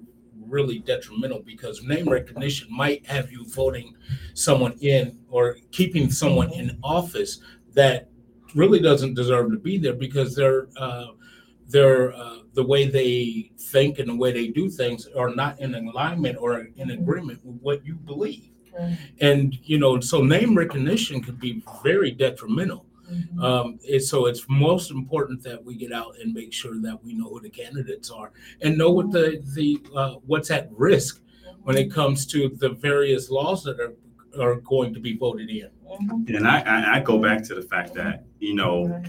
[0.47, 3.95] really detrimental because name recognition might have you voting
[4.35, 7.39] someone in or keeping someone in office
[7.73, 8.09] that
[8.53, 11.07] really doesn't deserve to be there because they're uh,
[11.67, 15.73] they're uh, the way they think and the way they do things are not in
[15.73, 18.52] alignment or in agreement with what you believe.
[18.77, 18.97] Right.
[19.21, 22.85] And you know, so name recognition could be very detrimental.
[23.11, 23.43] Mhm.
[23.43, 27.13] Um, and so it's most important that we get out and make sure that we
[27.13, 28.31] know who the candidates are
[28.61, 31.21] and know what the the uh, what's at risk
[31.63, 33.93] when it comes to the various laws that are
[34.39, 35.69] are going to be voted in.
[35.87, 36.35] Mhm.
[36.35, 39.03] And I, I, I go back to the fact that, you know,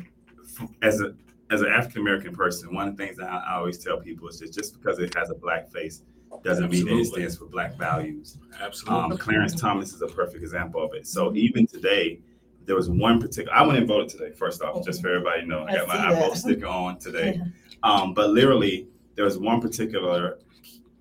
[0.82, 1.14] as a
[1.50, 4.28] as an African American person, one of the things that I, I always tell people
[4.28, 6.02] is that just because it has a black face
[6.42, 8.38] doesn't mean that it stands for black values.
[8.60, 9.12] Absolutely.
[9.12, 11.06] Um, Clarence Thomas is a perfect example of it.
[11.06, 12.20] So even today,
[12.66, 13.54] there was one particular.
[13.54, 14.32] I went and voted today.
[14.32, 16.38] First off, just for everybody to know, I I got my see I vote that.
[16.38, 17.40] sticker on today.
[17.82, 20.38] Um, but literally, there was one particular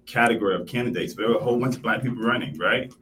[0.05, 2.57] category of candidates, but there were a whole bunch of black people running.
[2.57, 2.93] Right?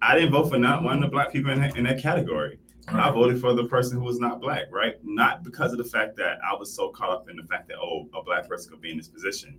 [0.00, 2.60] I didn't vote for not one of the black people in that, in that category.
[2.88, 4.94] I voted for the person who was not black, right?
[5.02, 7.78] Not because of the fact that I was so caught up in the fact that
[7.78, 9.58] oh, a black person could be in this position.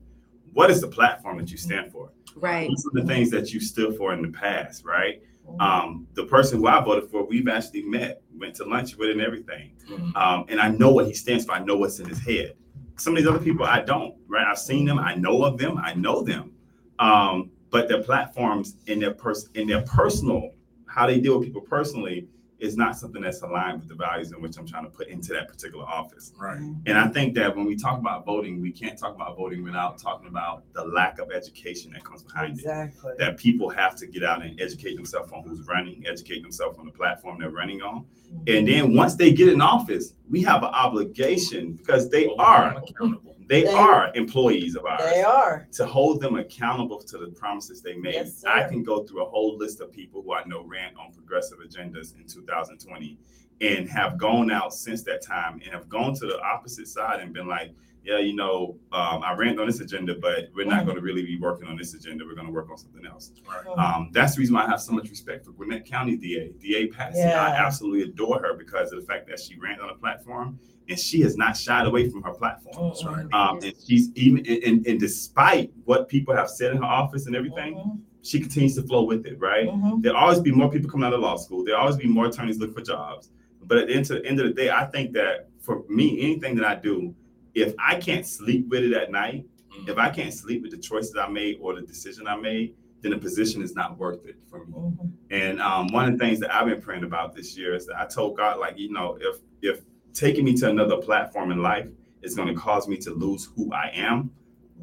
[0.58, 2.10] What is the platform that you stand for?
[2.36, 2.67] Right.
[2.67, 5.22] These are the things that you stood for in the past, right?
[5.60, 9.22] Um, the person who I voted for, we've actually met, went to lunch with, and
[9.22, 9.74] everything.
[9.88, 10.15] Mhm.
[10.17, 11.52] Um, and I know what he stands for.
[11.52, 12.56] I know what's in his head.
[12.96, 14.15] Some of these other people, I don't.
[14.28, 14.48] Right?
[14.48, 14.98] I've seen them.
[14.98, 15.78] I know of them.
[15.78, 16.54] I know them.
[16.98, 20.56] Um, but their platforms in their person, in their personal,
[20.88, 24.41] how they deal with people personally, is not something that's aligned with the values in
[24.41, 26.34] which I'm trying to put into that particular office.
[26.38, 26.58] Right.
[26.58, 26.82] Mm-hmm.
[26.88, 29.98] And I think that when we talk about voting, we can't talk about voting without
[29.98, 33.13] talking about the lack of education that comes behind it Exactly.
[33.20, 36.86] that people have to get out and educate themselves on who's running, educate themselves on
[36.86, 38.06] the platform they're running on.
[38.34, 38.56] Mm-hmm.
[38.58, 43.37] And then once they get in office, we have an obligation because they are, accountable.
[43.48, 45.68] They They- are employees of ours They are.
[45.72, 48.14] to hold them accountable to the promises they made.
[48.16, 48.44] Yes.
[48.46, 51.60] I can go through a whole list of people who I know ran on progressive
[51.60, 53.18] agendas in 2020
[53.62, 57.34] and have gone out since that time and have gone to the opposite side and
[57.34, 60.86] been like, yeah, you know, um, I ran on this agenda, but we're not Mhm.
[60.86, 62.24] going to really be working on this agenda.
[62.26, 63.34] We're going to work on something else.
[63.48, 63.66] Right.
[63.78, 66.88] Um, that's the reason why I have so much respect for Gwinnett County DA, DA
[66.88, 67.22] Patsy.
[67.22, 70.58] I absolutely adore her because of the fact that she ran on a platform
[70.89, 72.89] and she has not shied away from her platform.
[72.89, 73.26] That's right.
[73.34, 77.26] Um, and she's even and, and, and despite what people have said in her office
[77.28, 78.00] and everything, Mhm.
[78.21, 79.67] she continues to flow with it, right?
[79.67, 80.02] Mhm.
[80.02, 81.63] There'll always be more people coming out of law school.
[81.63, 83.32] There'll always be more attorneys looking for jobs.
[83.69, 86.56] but at the end, of, end of the day, I think that for me, anything
[86.56, 87.13] that I do,
[87.54, 89.43] if I can't sleep with it at night,
[89.78, 89.89] Mm.
[89.89, 93.12] if I can't sleep with the choices I made or the decision I made, then
[93.12, 94.73] the position is not worth it for me.
[94.73, 95.12] Mhm.
[95.32, 98.00] And um, one of the things that I've been praying about this year is that
[98.00, 99.82] I told God, like, you know, if if
[100.13, 101.88] taking me to another platform in life
[102.22, 104.32] is going to cause me to lose who I am,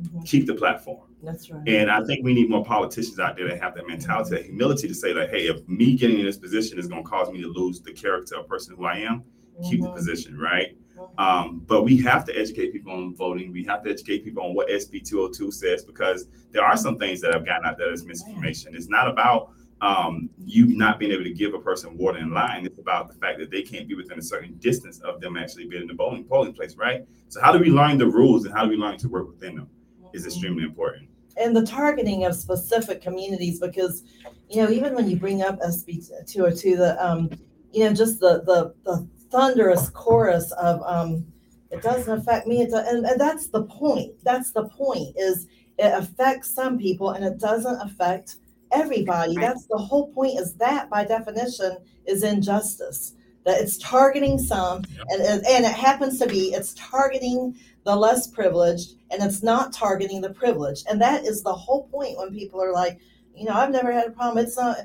[0.03, 0.27] Mhm.
[0.27, 1.09] keep the platform.
[1.23, 1.63] That's right.
[1.69, 4.89] And I think we need more politicians out there that have that mentality, that humility
[4.89, 7.41] to say, like, hey, if me getting in this position is going to cause me
[7.43, 9.23] to lose the character of person who I am,
[9.63, 9.95] keep the Mhm.
[9.95, 10.77] position, right?
[10.99, 11.21] Mhm.
[11.21, 13.53] Um, but we have to educate people on voting.
[13.53, 17.21] We have to educate people on what SB 202 says because there are some things
[17.21, 18.75] that have gotten out there as misinformation.
[18.75, 19.51] It's not about
[19.85, 22.65] um, you not being able to give a person water in line.
[22.65, 25.67] It's about the fact that they can't be within a certain distance of them actually
[25.67, 27.05] being in the polling polling place, right?
[27.29, 29.57] So how do we learn the rules and how do we learn to work within
[29.57, 29.69] them
[30.15, 31.09] is extremely important.
[31.37, 34.05] and the targeting of specific communities because
[34.49, 37.29] you know even when you bring up SB 202 the um
[37.73, 41.27] you know just the the the thunderous chorus of um
[41.73, 45.49] it doesn't affect me it do, and, and that's the point that's the point is
[45.77, 48.37] it affects some people and it doesn't affect
[48.75, 49.37] everybody.
[49.37, 55.07] That's the whole point is that by definition is injustice that it's targeting some Yep.
[55.11, 59.73] and, and and it happens to be it's targeting the less privileged and it's not
[59.73, 60.87] targeting the privileged.
[60.89, 62.99] And that is the whole point when people are like
[63.35, 64.45] you know i've never had a problem.
[64.45, 64.79] It's not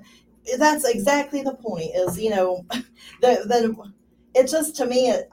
[0.58, 2.66] that's exactly the point is you know
[3.22, 3.76] the, the
[4.36, 5.30] it just to me it,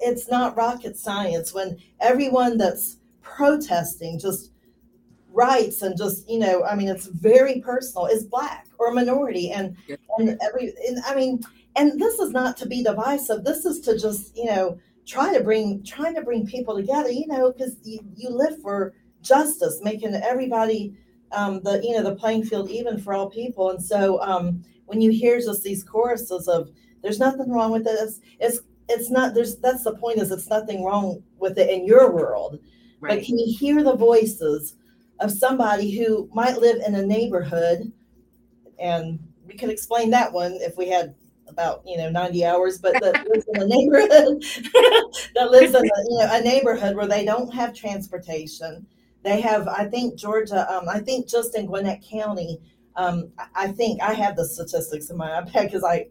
[0.00, 4.50] it's not rocket science when everyone that's protesting just
[5.38, 8.06] writes and just you know i mean it's very personal.
[8.06, 10.00] Is black or minority and Yep.
[10.18, 11.40] and every and i mean
[11.76, 13.44] and this is not to be divisive.
[13.44, 17.26] This is to just you know try to bring trying to bring people together you
[17.28, 20.94] know because you, you live for justice making everybody
[21.32, 23.70] um, the you know the playing field even for all people.
[23.70, 26.70] And so um, when you hear just these choruses of
[27.02, 30.48] there's nothing wrong with this it's it's it's not there's that's the point is it's
[30.48, 32.58] nothing wrong with it in your world.
[33.00, 34.74] But can you hear the voices
[35.20, 37.92] of somebody who might live in a neighborhood
[38.78, 41.14] and we could explain that one if we had
[41.48, 44.42] about you know 90 hours but that lives in a neighborhood
[45.34, 48.86] that lives in a, you know, a neighborhood where they don't have transportation.
[49.24, 52.60] They have i think georgia um, i think just in gwinnett county
[52.96, 56.06] um, I- think i have the statistics in my ipad because i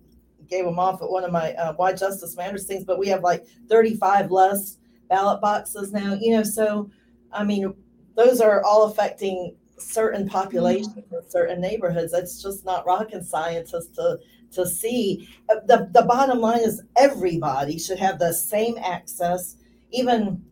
[0.49, 3.23] gave them off at one of my uh, why justice matters things but we have
[3.23, 4.77] like 35 less
[5.09, 6.89] ballot boxes now you know so
[7.31, 7.73] i mean
[8.17, 12.11] those are all affecting certain populations in certain neighborhoods.
[12.11, 14.19] That's just not rocket science as to
[14.51, 15.29] to see.
[15.49, 19.55] Uh, the the bottom line is everybody should have the same access
[19.91, 20.43] even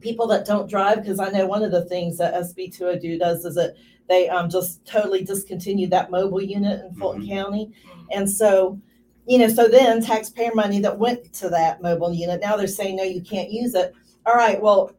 [0.00, 3.44] people that don't drive because i know one of the things that sb 202 does
[3.44, 3.74] is that
[4.10, 7.72] they um, just totally discontinued that mobile unit in fulton county.
[8.12, 8.78] And so
[9.26, 12.96] you know so then taxpayer money that went to that mobile unit now they're saying
[12.96, 13.94] no you can't use it.
[14.26, 14.92] All right well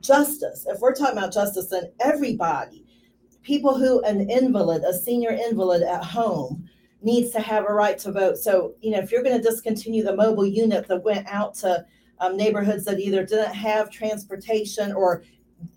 [0.00, 0.66] justice.
[0.68, 2.84] If we're talking about justice then everybody
[3.42, 6.68] people who an invalid a senior invalid at home
[7.00, 8.36] needs to have a right to vote.
[8.36, 11.84] So you know if you're going to discontinue the mobile unit that went out to
[12.20, 15.22] um, neighborhoods that either didn't have transportation or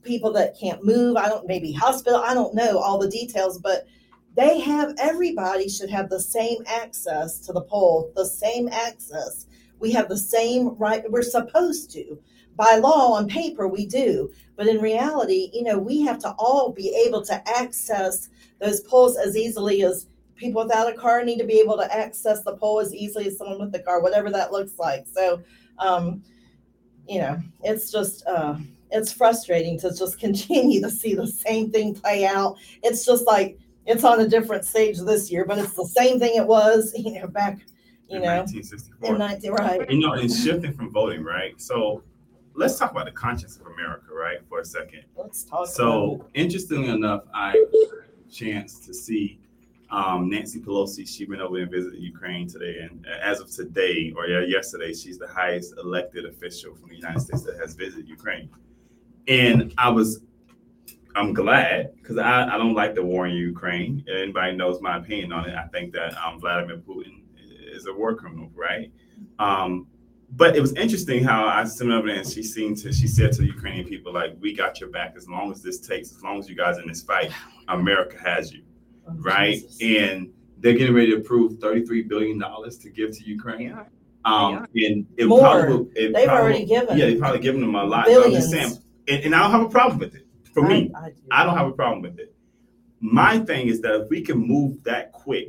[0.03, 3.87] people that can't move i don't maybe hospital i don't know all the details but
[4.35, 9.47] they have everybody should have the same access to the poll the same access.
[9.79, 12.19] We have the same right we're supposed to
[12.55, 16.71] by law on paper we do but in reality you know we have to all
[16.71, 21.45] be able to access those polls as easily as people without a car need to
[21.45, 24.51] be able to access the poll as easily as someone with a car whatever that
[24.51, 25.41] looks like so
[25.79, 26.21] um
[27.07, 28.55] you know it's just uh
[28.91, 33.57] it's frustrating to just continue to see the same thing play out it's just like
[33.85, 37.19] it's on a different stage this year but it's the same thing it was you
[37.19, 37.59] know back
[38.09, 39.09] you in know 1964.
[39.09, 41.59] in 19 right you know, and shifting from voting, right?
[41.61, 42.03] So
[42.61, 45.03] let's talk about the conscience of America, right, for a second.
[45.17, 45.71] let's talk about it.
[45.71, 49.39] So interestingly enough, I had a chance to see
[49.89, 51.07] um, Nancy Pelosi.
[51.07, 55.17] She went over and visited Ukraine today, and as of today or yeah, yesterday, she's
[55.17, 58.47] the highest elected official from the United States that has visited Ukraine.
[59.27, 60.21] And I was,
[61.15, 64.05] I'm glad because I, I don't like the war in Ukraine.
[64.07, 65.55] Anybody knows my opinion on it.
[65.55, 67.21] I think that um, Vladimir Putin
[67.75, 68.91] is a war criminal, right?
[69.39, 69.87] Um,
[70.33, 73.31] but it was interesting how I sent over there and she seemed to she said
[73.33, 76.21] to the Ukrainian people like we got your back as long as this takes as
[76.23, 77.31] long as you guys in this fight
[77.67, 78.63] America has you
[79.07, 79.81] Oh, right Jesus.
[79.81, 80.29] and
[80.59, 83.83] they're getting ready to approve 33 billion dollars to give to Ukraine Yeah.
[84.25, 85.39] um and it More.
[85.39, 88.31] probably it They've probably- already given yeah they probably given them a lot So I'm
[88.31, 88.73] just billions.
[88.75, 91.15] saying and, and I don't have a problem with it for me I, I, do.
[91.31, 92.33] I don't have a problem with it.
[92.99, 95.47] My thing is that if we can move that quick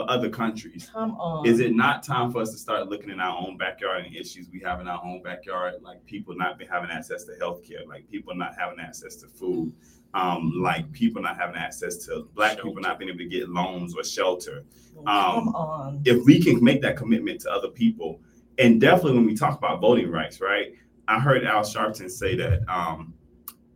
[0.00, 0.90] for other countries.
[0.92, 1.46] Come on.
[1.46, 4.48] Is it not time for us to start looking in our own backyard and issues
[4.52, 8.34] we have in our own backyard, like people not having access to healthcare, like people
[8.34, 9.72] not having access to food,
[10.14, 13.94] um, like people not having access to black people not being able to get loans
[13.94, 14.64] or shelter.
[14.94, 16.02] Come um, on.
[16.04, 18.20] If we can make that commitment to other people,
[18.58, 20.74] and definitely when we talk about voting rights, right?
[21.08, 23.14] I heard Al Sharpton say that um,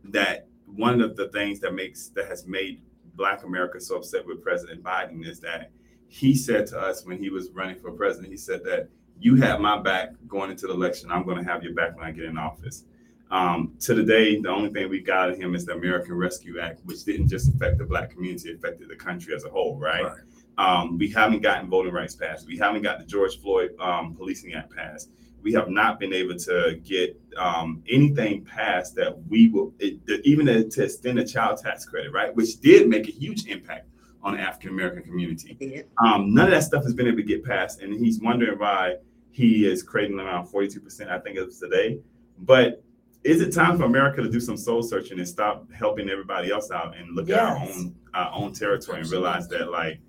[0.05, 2.81] that one of the things that makes that has made
[3.15, 5.71] Black America so upset with President Biden is that
[6.07, 8.89] he said to us when he was running for president, he said that
[9.19, 11.11] you have my back going into the election.
[11.11, 12.83] I'm going to have your back when I get in office.
[13.31, 16.81] Um, to day, the only thing we got of him is the American Rescue Act,
[16.85, 20.03] which didn't just affect the Black community, it affected the country as a whole, right?
[20.03, 20.19] Right.
[20.57, 22.47] Um, we haven't gotten voting rights passed.
[22.47, 25.09] We haven't got the George Floyd um, Policing Act passed.
[25.41, 30.45] We have not been able to get um, anything passed that we will, it, even
[30.45, 32.33] to, to extend the child tax credit, right?
[32.35, 33.87] Which did make a huge impact
[34.25, 35.55] on the African American community.
[35.59, 35.83] Yeah.
[36.03, 38.95] Um, none of that stuff has been able to get passed, and he's wondering why
[39.31, 41.99] he is creating around 42%, I think it was today.
[42.39, 42.83] But
[43.23, 46.71] is it time for America to do some soul searching and stop helping everybody else
[46.71, 49.99] out and look at our own our own territory and realize that like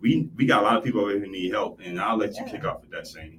[0.00, 2.30] we we got a lot of people over here who need help, and I'll let
[2.36, 2.52] you Yeah.
[2.52, 3.38] kick off with that, Shani.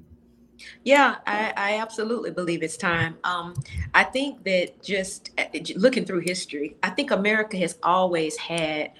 [0.83, 3.17] Yeah, I, I absolutely believe it's time.
[3.23, 3.55] Um,
[3.93, 5.45] I think that just uh,
[5.75, 8.91] looking through history, I think America has always had,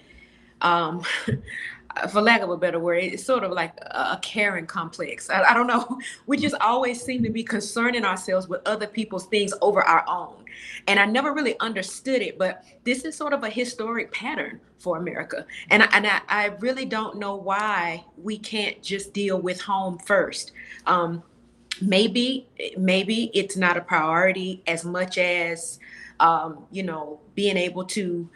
[0.63, 1.03] um,
[2.09, 5.29] for lack of a better word, it's sort of like a, caring complex.
[5.29, 5.99] I, I don't know.
[6.25, 10.43] We just always seem to be concerning ourselves with other people's things over our own.
[10.87, 14.97] And I never really understood it, but this is sort of a historic pattern for
[14.97, 15.45] America.
[15.69, 19.99] And, I, and I, I really don't know why we can't just deal with home
[19.99, 20.51] first.
[20.85, 21.23] Um,
[21.81, 22.47] maybe
[22.77, 25.79] maybe it's not a priority as much as
[26.19, 28.29] um, you know being able to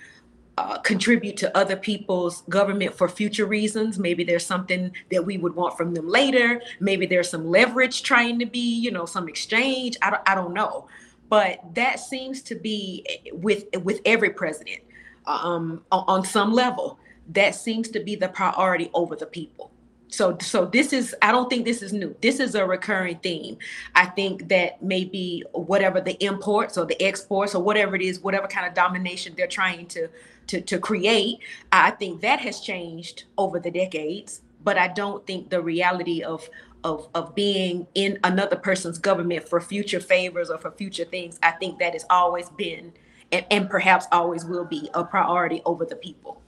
[0.58, 4.00] uh, contribute to other people's government for future reasons.
[4.00, 6.62] Maybe there's something that we would want from them later.
[6.80, 9.98] Maybe there's some leverage trying to be you know some exchange.
[10.02, 10.88] I don't, I don't know.
[11.30, 14.82] But that seems to be with with every president
[15.28, 17.00] um, on, on some level
[17.30, 19.72] that seems to be the priority over the people.
[20.10, 22.16] So so this is i don't think this is new.
[22.22, 23.58] This is a recurring theme.
[23.94, 28.48] I think that maybe whatever the imports or the exports or whatever it is whatever
[28.48, 30.08] kind of domination they're trying to
[30.48, 31.40] to, to create
[31.72, 36.50] i think that has changed over the decades but i don't think the reality of
[36.84, 41.52] of of being in another person's government for future favors or for future things i
[41.52, 42.92] think that has always been
[43.32, 46.42] and, and perhaps always will be a priority over the people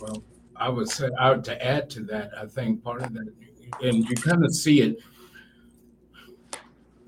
[0.00, 0.22] Well,
[0.56, 3.32] I would say, I to add to that, I think part of that,
[3.82, 4.98] and you kind of see it.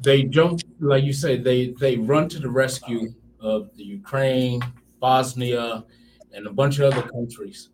[0.00, 4.60] They don't, like you say, they they run to the rescue of the Ukraine,
[5.00, 5.84] Bosnia,
[6.32, 7.70] and a bunch of other countries.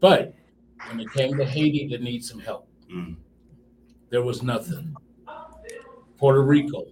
[0.00, 0.34] But
[0.88, 2.68] when it came to Haiti, that needs some help.
[2.92, 3.16] Mm.
[4.10, 4.94] There was nothing.
[6.18, 6.84] Puerto Rico,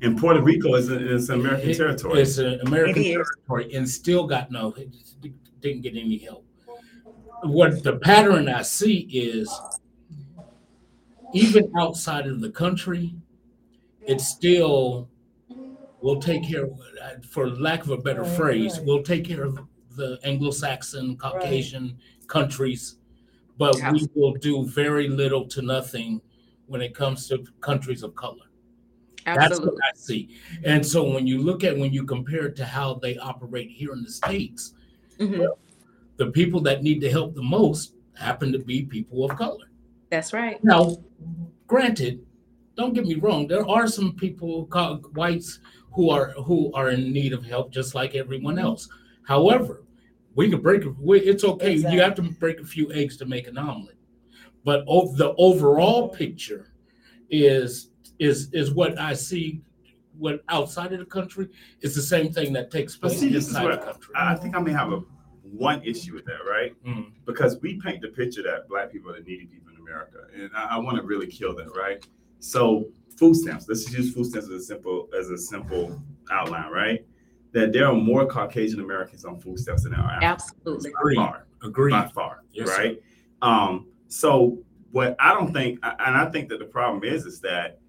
[0.00, 2.20] And Puerto Rico is, a, is American It- territory.
[2.22, 3.12] It's an American It is.
[3.14, 4.74] territory and still got no,
[5.60, 6.44] didn't get any help.
[7.42, 9.52] What the pattern I see is
[11.34, 13.14] even outside of the country,
[14.02, 15.08] it's still,
[16.00, 16.72] we'll take care of,
[17.02, 18.86] uh, for lack of a better Right, phrase, right.
[18.86, 19.58] we'll take care of
[19.96, 22.96] the Anglo-Saxon, Caucasian countries,
[23.56, 26.20] but we will do very little to nothing
[26.66, 28.44] when it comes to countries of color.
[29.24, 30.28] That's absolutely what I see.
[30.64, 33.92] And so when you look at when you compare it to how they operate here
[33.92, 34.74] in the States,
[35.18, 35.48] Mhm.
[36.16, 39.64] the people that need the help the most happen to be people of color.
[40.10, 40.96] that's right Now,
[41.66, 42.24] granted,
[42.76, 45.58] don't get me wrong, there are some people called whites
[45.92, 48.88] who are who are in need of help just like everyone else.
[49.22, 49.84] However,
[50.34, 51.74] we can break we- it's okay.
[51.74, 53.96] You have to break a few eggs to make an omelet.
[54.64, 56.72] But o- the overall picture
[57.30, 59.60] is is is what I see
[60.16, 61.48] what outside of the country
[61.80, 64.14] is the same thing that takes place see, this is inside the country.
[64.16, 65.00] I I think I may have a
[65.42, 66.74] one issue with that, right?
[66.84, 67.12] Mm.
[67.24, 70.50] Because we paint the picture that black people are the needy people in America, and
[70.54, 72.04] I, I want to really kill that, right?
[72.40, 72.88] So
[73.18, 73.66] food stamps.
[73.68, 76.00] Let's just use food stamps as a simple as a simple
[76.30, 77.04] outline, right?
[77.52, 80.98] That there are more Caucasian Americans on food stamps than there are Africans absolutely by
[81.00, 81.16] Agreed.
[81.16, 81.90] far, Agreed.
[81.92, 83.00] by far, Yes, right?
[83.42, 84.58] Um, so
[84.92, 87.80] what I don't think, and I think that the problem is, is that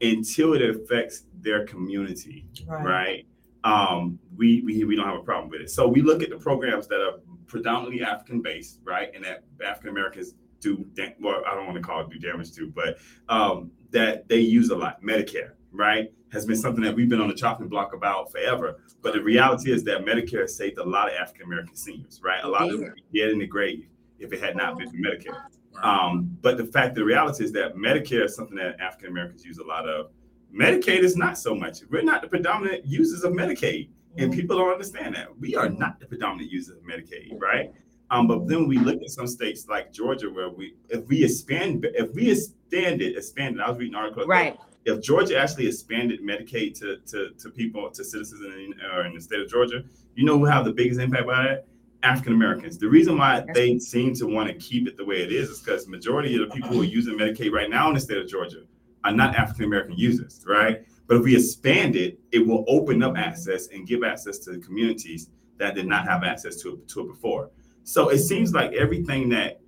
[0.00, 2.84] until it affects their community, Right.
[2.84, 3.26] right?
[3.64, 5.70] Um, we, we we don't have a problem with it.
[5.70, 9.90] So we look at the programs that are predominantly African based, right, and that African
[9.90, 10.86] Americans do
[11.20, 11.42] well.
[11.46, 12.98] I don't want to call it do damage to, but
[13.28, 15.02] um, that they use a lot.
[15.02, 18.80] Medicare, right, has been something that we've been on the chopping block about forever.
[19.02, 22.42] But the reality is that Medicare saved a lot of African American seniors, right?
[22.42, 23.86] A lot of them dead in the grave
[24.18, 25.40] if it had not been for Medicare.
[25.82, 29.58] Um, but the fact, the reality is that Medicare is something that African Americans use
[29.58, 30.10] a lot of.
[30.54, 31.80] Medicaid is not so much.
[31.90, 34.36] We're not the predominant users of Medicaid, and Mhm.
[34.36, 35.38] people don't understand that.
[35.38, 37.72] We are not the predominant users of Medicaid, right?
[38.10, 41.86] Um, but then we look at some states like Georgia, where we, if we expand,
[41.94, 44.26] if we expanded, expanded, I was reading an article.
[44.26, 44.56] Right.
[44.84, 49.20] If Georgia actually expanded Medicaid to to, to people, to citizens in, or in the
[49.20, 49.84] state of Georgia,
[50.14, 51.66] you know who have the biggest impact by that?
[52.02, 52.78] African Americans.
[52.78, 55.60] The reason why they seem to want to keep it the way it is is
[55.60, 58.18] because the majority of the people who are using Medicaid right now in the state
[58.18, 58.62] of Georgia
[59.04, 60.84] are not African American users, right?
[61.06, 64.58] But if we expand it, it will open up access and give access to the
[64.58, 67.50] communities that did not have access to it, to it before.
[67.86, 69.60] So it seems like everything that,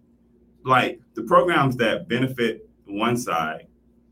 [0.65, 3.69] like the programs that benefit one side,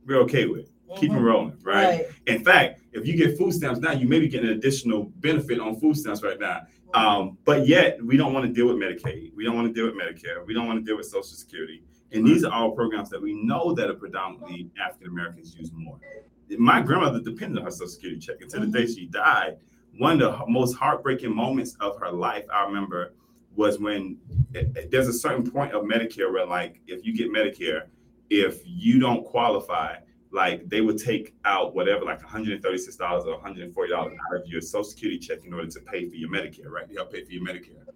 [0.07, 0.70] we're okay with.
[0.96, 1.84] Keep them rolling, right?
[1.84, 2.07] Right.
[2.28, 5.59] In fact, if you get food stamps now, you may be getting an additional benefit
[5.59, 6.62] on food stamps right now.
[6.94, 9.34] Um, but yet, we don't want to deal with Medicaid.
[9.34, 10.46] We don't want to deal with Medicare.
[10.46, 11.82] We don't want to deal with Social Security.
[12.12, 15.98] And these are all programs that we know that are predominantly African Americans use more.
[16.48, 19.57] My grandmother depended on her Social Security check until the day she died.
[19.98, 23.12] One of the most heartbreaking moments of her life, I remember,
[23.57, 24.18] was when
[24.54, 27.86] eh, eh, there's a certain point of Medicare where, like, if you get Medicare,
[28.30, 29.96] if you don't qualify,
[30.32, 35.18] like they would take out whatever, like $136 or $140 out of your Social Security
[35.18, 36.88] check in order to pay for your Medicare, right?
[36.88, 37.86] To help pay for your Medicare.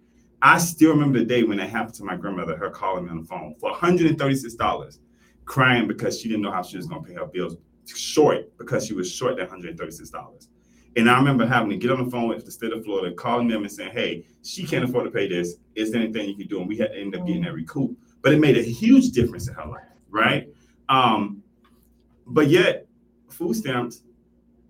[0.41, 3.21] I still remember the day when that happened to my grandmother, her calling me on
[3.21, 4.99] the phone for $136,
[5.45, 8.87] crying because she didn't know how she was going to pay her bills, short because
[8.87, 10.47] she was short that $136.
[10.97, 13.47] And I remember having to get on the phone with the state of Florida, calling
[13.47, 15.55] them and saying, hey, she can't afford to pay this.
[15.75, 16.59] Is there anything you can do?
[16.59, 17.97] And we had to end up getting that recoup.
[18.21, 20.49] But it made a huge difference in her life, right?
[20.89, 21.41] Um,
[22.27, 22.87] but yet,
[23.29, 24.03] food stamps,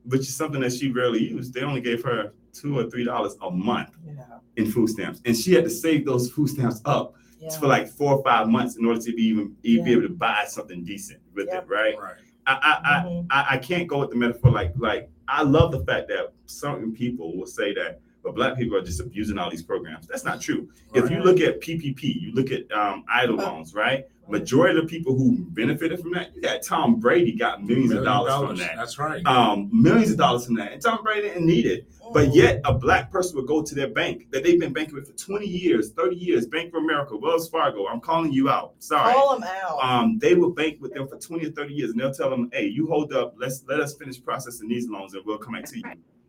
[0.06, 3.36] which is something that she rarely used, they only gave her two or three dollars
[3.42, 4.24] a month Yeah.
[4.58, 7.50] in food stamps, and she had to save those food stamps up Yeah.
[7.58, 10.10] for like four or five months in order to be even, even be able to
[10.10, 11.64] buy something decent with Yep.
[11.64, 11.96] it, right?
[12.00, 12.16] Right.
[12.48, 13.28] I, I, I, Mhm.
[13.30, 16.94] I, I can't go with the metaphor like like I love the fact that certain
[16.94, 20.08] people will say that but black people are just abusing all these programs.
[20.08, 20.70] That's not true.
[20.94, 24.06] If you look at PPP, you look at um, EIDL loans, right?
[24.30, 28.04] Majority of the people who benefited from that, you got Tom Brady got millions of
[28.04, 28.76] Million dollars, from that.
[28.78, 29.26] That's right.
[29.26, 30.72] Um, millions of dollars from that.
[30.72, 31.88] And Tom Brady didn't need it.
[32.14, 32.36] But Mhm.
[32.36, 35.18] yet a black person would go to their bank that they've been banking with for
[35.18, 37.88] 20 years, 30 years, Bank of America, Wells Fargo.
[37.88, 38.74] I'm calling you out.
[38.80, 39.80] Sorry Call them out.
[39.84, 42.50] um, they will bank with them for 20 or 30 years and they'll tell them,
[42.54, 45.66] hey, you hold up, let's let us finish processing these loans and we'll come back
[45.66, 45.84] to you.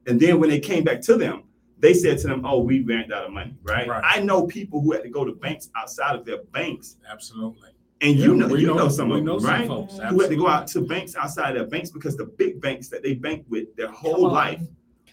[0.06, 1.44] And then when they came back to them,
[1.82, 3.86] they said to them, oh, we ran out of money, right?
[3.88, 4.02] Right.
[4.04, 6.96] I know people who had to go to banks outside of their banks.
[7.10, 7.70] Absolutely.
[8.00, 9.66] And you know, you know, some we of know them, right?
[9.68, 9.98] folks.
[9.98, 12.88] Who had to go out to banks outside of their banks because the big banks
[12.88, 14.32] that they bank with their whole on.
[14.32, 14.60] life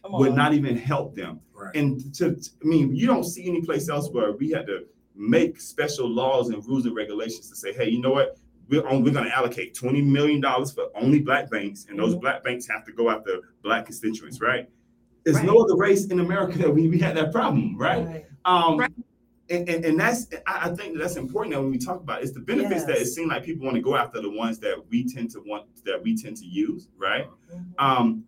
[0.01, 0.35] Come would on.
[0.35, 1.39] not even help them.
[1.53, 1.75] Right.
[1.75, 4.85] And to, to- I mean, you don't see any place else where we had to
[5.15, 8.37] make special laws and rules and regulations to say, hey, you know what?
[8.69, 12.13] We're on, we're going to allocate twenty million dollars for only black banks, and those
[12.15, 12.21] Mhm.
[12.21, 14.69] black banks have to go after black constituents, right?
[15.31, 15.53] There's Right.
[15.53, 18.03] no other race in America that we, we had that problem, right?
[18.05, 18.25] Right.
[18.45, 18.91] Um, Right.
[19.51, 22.23] and, and, and that's I, I think that's important that when we talk about it,
[22.23, 24.75] it's the benefits that it seems like people want to go after the ones that
[24.89, 27.27] we tend to want that we tend to use, right?
[27.53, 27.63] Mhm.
[27.77, 28.23] Um,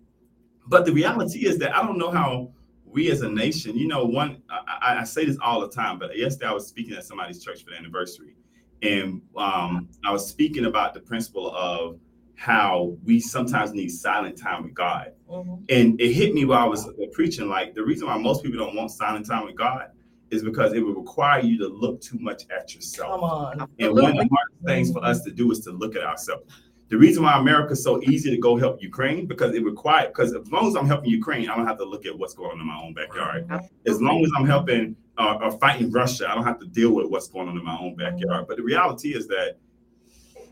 [0.68, 2.52] but the reality is that I don't know how
[2.86, 5.97] we as a nation, you know, one, I, I- I say this all the time,
[5.97, 8.36] but yesterday I was speaking at somebody's church for the anniversary.
[8.84, 11.99] And um, I was speaking about the principle of
[12.36, 15.14] how we sometimes need silent time with God.
[15.32, 15.63] Mhm.
[15.69, 18.75] And it hit me while I was preaching like the reason why most people don't
[18.75, 19.88] want silent time with God
[20.29, 23.11] is because it would require you to look too much at yourself.
[23.11, 23.69] Come on.
[23.79, 26.43] And one of the hardest things for us to do is to look at ourselves.
[26.88, 30.34] The reason why America is so easy to go help Ukraine because it required because
[30.34, 32.59] as long as I'm helping Ukraine, I don't have to look at what's going on
[32.59, 33.49] in my own backyard.
[33.88, 37.07] As long as I'm helping uh, or fighting Russia, I don't have to deal with
[37.07, 38.45] what's going on in my own backyard.
[38.47, 39.57] But the reality is that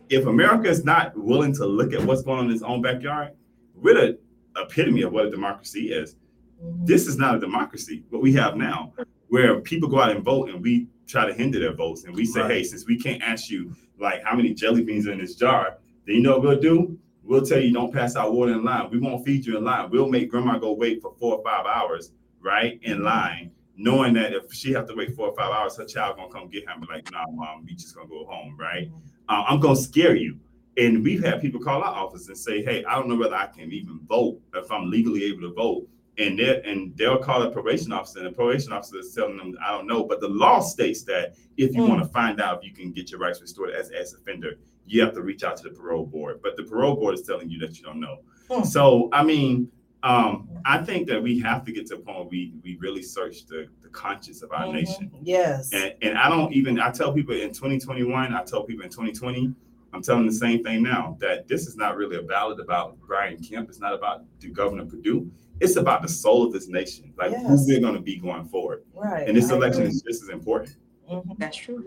[0.09, 3.31] if America is not willing to look at what's going on in its own backyard,
[3.75, 4.19] we're the
[4.57, 6.15] epitome of what a democracy is.
[6.63, 6.85] Mhm.
[6.85, 8.91] this is not a democracy what we have now
[9.29, 12.25] where people go out and vote and we try to hinder their votes and we
[12.25, 12.51] say Right.
[12.51, 15.77] hey since we can't ask you like how many jelly beans are in this jar
[16.05, 16.97] then you know what we'll do?
[17.23, 18.89] We'll tell you don't pass out water in line.
[18.89, 19.91] We won't feed you in line.
[19.91, 24.33] We'll make grandma go wait for four or five hours right in line knowing that
[24.33, 26.73] if she have to wait four or five hours her child gonna come get her
[26.73, 28.89] and be like nah mom we just gonna go home right?
[29.29, 30.37] Uh, i'm gonna scare you
[30.79, 33.47] and we've had people call our office and say hey i don't know whether i
[33.47, 37.49] can even vote if i'm legally able to vote and they and they'll call a
[37.49, 40.03] probation officer, and the probation officer is telling them, I don't know.
[40.03, 41.87] But the law states that if you Mm.
[41.87, 44.55] want to find out if you can get your rights restored as as offender,
[44.85, 46.41] you have to reach out to the parole board.
[46.43, 48.17] But the parole board is telling you that you don't know.
[48.51, 48.63] Hmm.
[48.65, 49.71] So I mean,
[50.03, 53.01] Um, I think that we have to get to a point where we we really
[53.03, 54.73] search the, the conscience of our Mhm.
[54.73, 55.11] nation.
[55.23, 55.71] Yes.
[55.73, 59.53] And, and I don't even, I tell people in 2021, I tell people in 2020,
[59.93, 63.37] I'm telling the same thing now that this is not really a ballot about Brian
[63.41, 63.69] Kemp.
[63.69, 65.31] It's not about the Governor Perdue.
[65.59, 67.47] It's about the soul of this nation, like Yes.
[67.47, 68.83] who we're going to be going forward.
[68.95, 69.27] right.
[69.27, 69.93] And this I election agree.
[69.95, 70.75] is just as important.
[71.09, 71.37] Mhm.
[71.39, 71.83] That's true.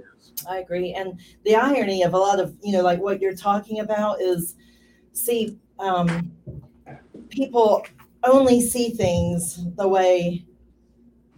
[0.49, 0.93] I agree.
[0.95, 4.57] And the irony of a lot of, you know, like what you're talking about is
[5.13, 6.33] see, um,
[7.29, 7.85] people
[8.25, 10.45] only see things the way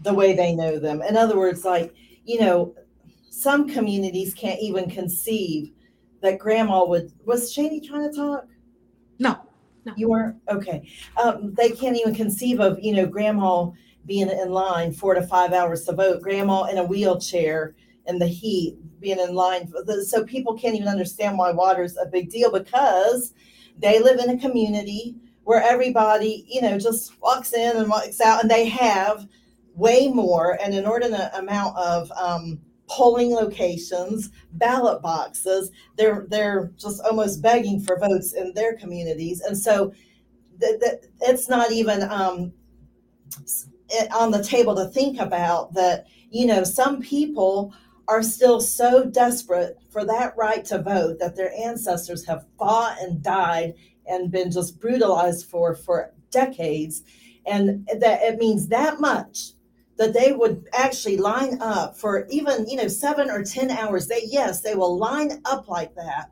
[0.03, 1.01] the way they know them.
[1.03, 1.95] In other words, like,
[2.27, 2.75] you know,
[3.31, 5.73] some communities can't even conceive
[6.25, 8.47] that grandma would was Shani trying to talk?
[9.19, 9.39] No,
[9.85, 9.93] no.
[9.97, 10.37] You weren't?
[10.49, 10.89] Okay.
[11.23, 13.71] Um, they can't even conceive of, you know, grandma
[14.07, 17.75] being in line four to five hours to vote, grandma in a wheelchair
[18.07, 19.71] in the heat, being in line.
[20.05, 23.35] So people can't even understand why water's a big deal because
[23.79, 28.41] they live in a community where everybody, you know, just walks in and walks out,
[28.41, 29.27] and they have
[29.75, 35.71] way more an inordinate amount of um, polling locations, ballot boxes.
[35.97, 39.93] They're they're just almost begging for votes in their communities, and so
[40.61, 40.81] th-
[41.23, 42.53] it's not even um,
[44.15, 46.07] on the table to think about that.
[46.31, 47.73] You know, some people
[48.09, 53.23] are still so desperate for that right to vote that their ancestors have fought and
[53.23, 53.75] died
[54.07, 57.03] and been just brutalized for for decades
[57.47, 59.53] and that it means that much
[59.97, 64.07] that they would actually line up for even you know seven or ten hours.
[64.07, 66.31] They yes they will line up like that.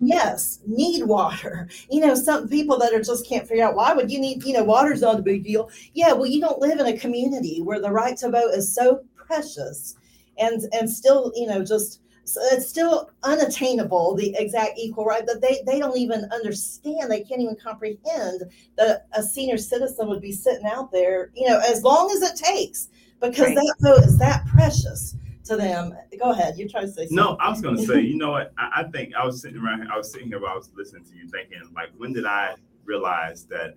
[0.00, 1.68] Yes need water.
[1.90, 4.54] You know some people that are just can't figure out why would you need you
[4.54, 5.70] know water's not a big deal?
[5.94, 9.04] Yeah well you don't live in a community where the right to vote is so
[9.14, 9.96] precious
[10.38, 12.00] and and still you know just
[12.34, 17.22] so it's still unattainable the exact equal right that they they don't even understand they
[17.22, 18.42] can't even comprehend
[18.76, 22.36] that a senior citizen would be sitting out there you know as long as it
[22.36, 22.88] takes
[23.20, 23.56] because Right.
[23.56, 27.16] that vote is that precious to them go ahead you're trying to say something.
[27.16, 28.52] No, I was going to say, you know what?
[28.58, 31.04] I, I think I was sitting around, I was sitting here while I was listening
[31.04, 32.54] to you thinking, like, when did I
[32.84, 33.76] realize that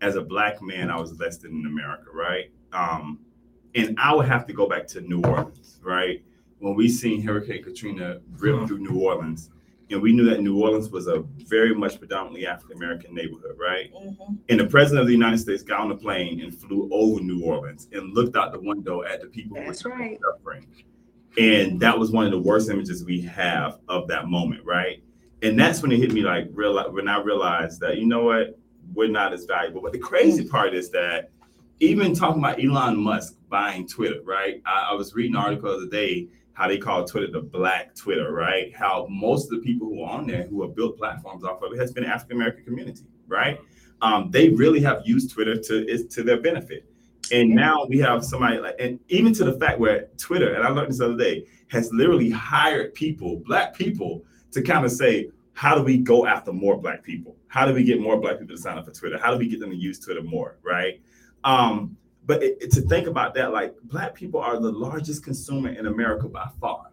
[0.00, 2.50] as a black man, I was less than in America, right?
[2.72, 3.20] Um,
[3.74, 6.22] and I would have to go back to New Orleans, right?
[6.60, 8.68] When we seen Hurricane Katrina rip Mhm.
[8.68, 9.50] through New Orleans,
[9.90, 13.90] and we knew that New Orleans was a very much predominantly African American neighborhood, right?
[13.92, 14.38] Mhm.
[14.48, 17.42] And the president of the United States got on a plane and flew over New
[17.42, 20.18] Orleans and looked out the window at the people who That's were right.
[20.20, 20.66] suffering.
[21.38, 25.02] And that was one of the worst images we have of that moment, right?
[25.42, 28.58] And that's when it hit me like real when I realized that, you know what,
[28.94, 29.80] we're not as valuable.
[29.80, 31.30] But the crazy part is that
[31.78, 34.60] even talking about Elon Musk buying Twitter, right?
[34.66, 37.94] I, I was reading an article the other day how they call Twitter the black
[37.94, 38.74] Twitter, right?
[38.76, 41.72] How most of the people who are on there who have built platforms off of
[41.72, 43.60] it has been African American community, right?
[44.02, 46.86] Um, they really have used Twitter to is to their benefit.
[47.32, 50.70] And now we have somebody like, and even to the fact where Twitter, and I
[50.70, 55.30] learned this the other day, has literally hired people, black people, to kind of say,
[55.52, 57.36] how do we go after more black people?
[57.48, 59.18] How do we get more black people to sign up for Twitter?
[59.18, 61.00] How do we get them to use Twitter more, right?
[61.44, 61.96] Um,
[62.26, 65.86] but it, it- to think about that, like black people are the largest consumer in
[65.86, 66.86] America by far,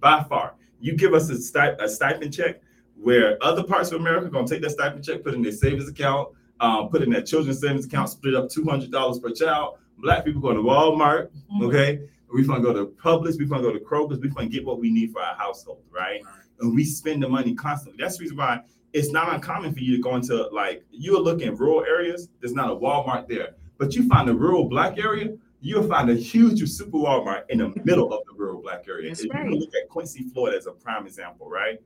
[0.00, 0.54] by far.
[0.80, 2.60] You give us a, a stipend check,
[2.96, 5.52] where other parts of America are going to take that stipend check, put in their
[5.52, 6.28] savings account,
[6.60, 9.78] um, put in their children's savings account, split up two hundred dollars per child.
[9.98, 11.64] Black people going to Walmart, Mhm.
[11.68, 12.08] okay?
[12.32, 14.90] We're gonna go to Publix, we're gonna go to Kroger's, we're gonna get what we
[14.90, 16.20] need for our household, right?
[16.60, 18.02] And we spend the money constantly.
[18.02, 18.60] That's the reason why
[18.92, 22.28] it's not uncommon for you to go into like you'll look in rural areas.
[22.40, 26.14] There's not a Walmart there, but you find a rural black area, you'll find a
[26.14, 29.08] huge super Walmart in the middle of the rural black area.
[29.08, 29.48] That's If right.
[29.48, 31.78] You look at Quincy, Florida, as a prime example, right?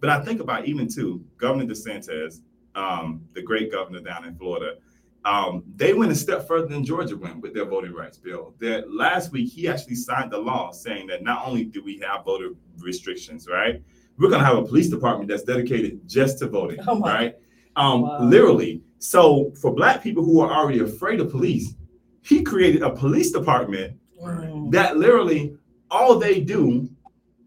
[0.00, 2.40] But I think about even too, Governor DeSantis,
[2.74, 4.76] um, the great governor down in Florida.
[5.24, 8.54] Um, they went a step further than Georgia went with their voting rights bill.
[8.60, 12.24] That last week he actually signed the law saying that not only do we have
[12.24, 13.82] voter restrictions, right?
[14.18, 17.36] We're gonna have a police department that's dedicated just to voting, Oh right?
[17.76, 18.20] Um, Wow.
[18.22, 18.82] literally.
[18.98, 21.74] So for black people who are already afraid of police,
[22.22, 24.70] he created a police department Mm.
[24.72, 25.56] that literally
[25.90, 26.88] all they do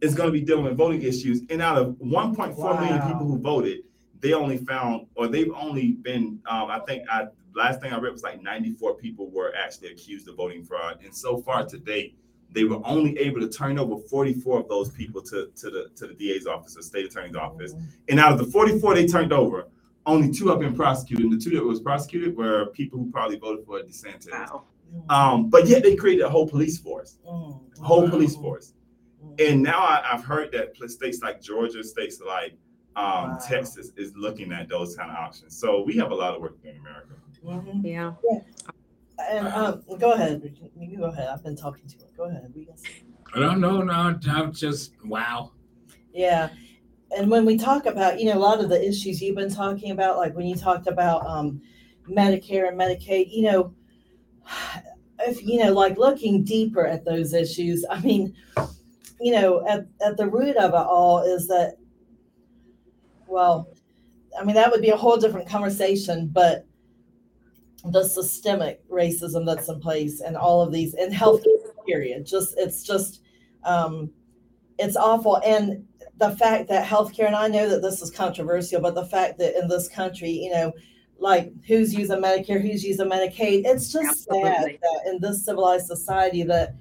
[0.01, 1.41] is going to be dealing with voting issues.
[1.49, 3.07] And out of 1.4 million Wow.
[3.07, 3.79] people who voted,
[4.19, 8.11] they only found, or they've only been, um, I think, I last thing I read
[8.13, 10.99] was like 94 people were actually accused of voting fraud.
[11.03, 12.15] And so far to date,
[12.51, 16.05] they were only able to turn over 44 of those people to, to the to
[16.07, 17.73] the DA's office, the state attorney's office.
[18.09, 19.67] And out of the 44 they turned over,
[20.07, 21.25] only two have been prosecuted.
[21.25, 24.31] And the two that was prosecuted were people who probably voted for DeSantis.
[24.31, 24.63] Wow.
[25.09, 27.59] Um, but yet they created a whole police force Mm.
[27.81, 28.09] whole Wow.
[28.09, 28.73] police force.
[29.23, 29.49] Mm.
[29.51, 32.57] And now I, I've heard that states like Georgia, states like
[32.95, 33.37] um, Wow.
[33.45, 35.55] Texas is looking at those kind of options.
[35.59, 37.13] So we have a lot of work to do in America.
[37.45, 37.83] Mhm.
[37.83, 38.13] Yeah.
[39.29, 40.41] And um, go ahead.
[40.79, 41.27] You go ahead.
[41.27, 42.15] I've been talking too much.
[42.15, 42.51] Go ahead.
[42.55, 43.03] We can see.
[43.35, 43.93] No, no, no.
[44.29, 45.51] I'm just wow.
[46.13, 46.49] Yeah.
[47.15, 49.91] And when we talk about, you know, a lot of the issues you've been talking
[49.91, 51.61] about, like when you talked about um,
[52.09, 53.73] Medicare and Medicaid, you know,
[55.19, 58.35] if, you know, like looking deeper at those issues, I mean,
[59.19, 61.77] you know, at, at the root of it all is that,
[63.25, 63.69] well,
[64.39, 66.65] I mean, that would be a whole different conversation, but
[67.85, 71.41] the systemic racism that's in place and all of these in health
[71.87, 73.21] period, just, it's just,
[73.63, 74.11] um,
[74.77, 75.41] it's awful.
[75.43, 75.87] And
[76.17, 79.55] the fact that healthcare, and I know that this is controversial, but the fact that
[79.59, 80.73] in this country, you know,
[81.19, 86.43] like who's using Medicare, who's using Medicaid, it's just sad that in this civilized society
[86.43, 86.75] that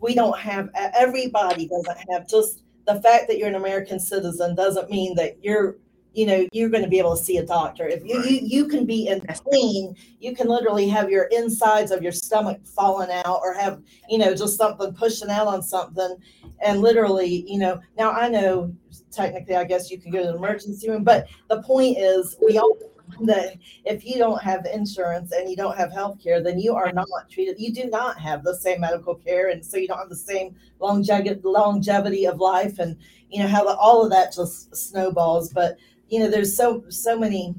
[0.00, 4.90] we don't have everybody doesn't have just the fact that you're an American citizen doesn't
[4.90, 5.76] mean that you're
[6.16, 7.86] you know you're going to be able to see a doctor.
[7.86, 11.90] If you you, you can be in That's pain you can literally have your insides
[11.90, 16.16] of your stomach falling out or have you know just something pushing out on something.
[16.64, 18.74] And literally you know now i know
[19.12, 22.56] technically i guess you can go to the emergency room but the point is we
[22.56, 22.78] all
[23.20, 26.90] that if you don't have insurance and you don't have health care then you are
[26.92, 30.08] not treated you do not have the same medical care and so you don't have
[30.08, 32.96] the same longevity longevity of life and
[33.30, 35.52] you know how the, all of that just snowballs.
[35.52, 35.76] But
[36.08, 37.54] you know there's so so many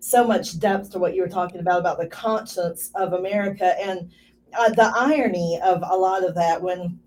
[0.00, 3.78] so much depth to what you were talking about about the conscience of america.
[3.80, 4.10] And
[4.58, 6.98] uh, the irony of a lot of that when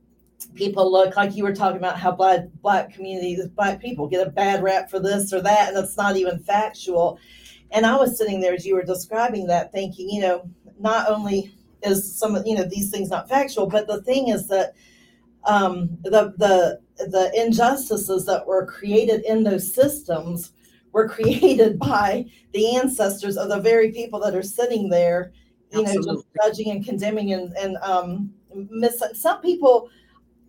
[0.53, 4.31] people look like you were talking about how black black communities black people get a
[4.31, 7.19] bad rap for this or that and it's not even factual.
[7.71, 11.53] And i was sitting there as you were describing that thinking you know not only
[11.83, 14.73] is some you know these things not factual but the thing is that
[15.45, 20.51] um, the the the injustices that were created in those systems
[20.95, 25.31] were created by the ancestors of the very people that are sitting there
[25.71, 28.33] you know just judging and condemning and and um
[28.71, 29.89] miss some people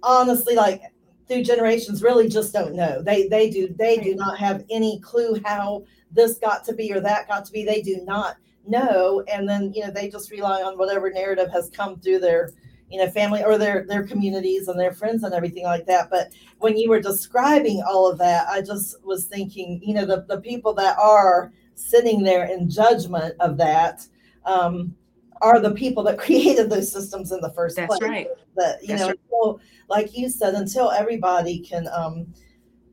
[0.03, 0.81] honestly like
[1.27, 3.03] through generations really just don't know.
[3.03, 7.01] They they do they do not have any clue how this got to be or
[7.01, 7.65] that got to be.
[7.65, 8.37] They do not
[8.67, 9.25] know.
[9.31, 12.53] And then you know they just rely on whatever narrative has come through their
[12.91, 16.33] you know family or their their communities and their friends and everything like that but
[16.59, 20.41] when you were describing all of that i just was thinking you know the, the
[20.41, 24.07] people that are sitting there in judgment of that
[24.45, 24.95] um,
[25.43, 28.29] are the people that created those systems in the first That's place right.
[28.57, 29.21] that you That's know right.
[29.25, 32.27] until, like you said until everybody can um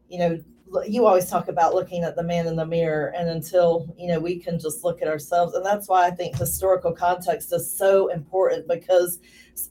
[0.09, 0.43] you know
[0.87, 4.19] you always talk about looking at the man in the mirror and until you know
[4.19, 8.07] we can just look at ourselves and that's why i think historical context is so
[8.07, 9.19] important because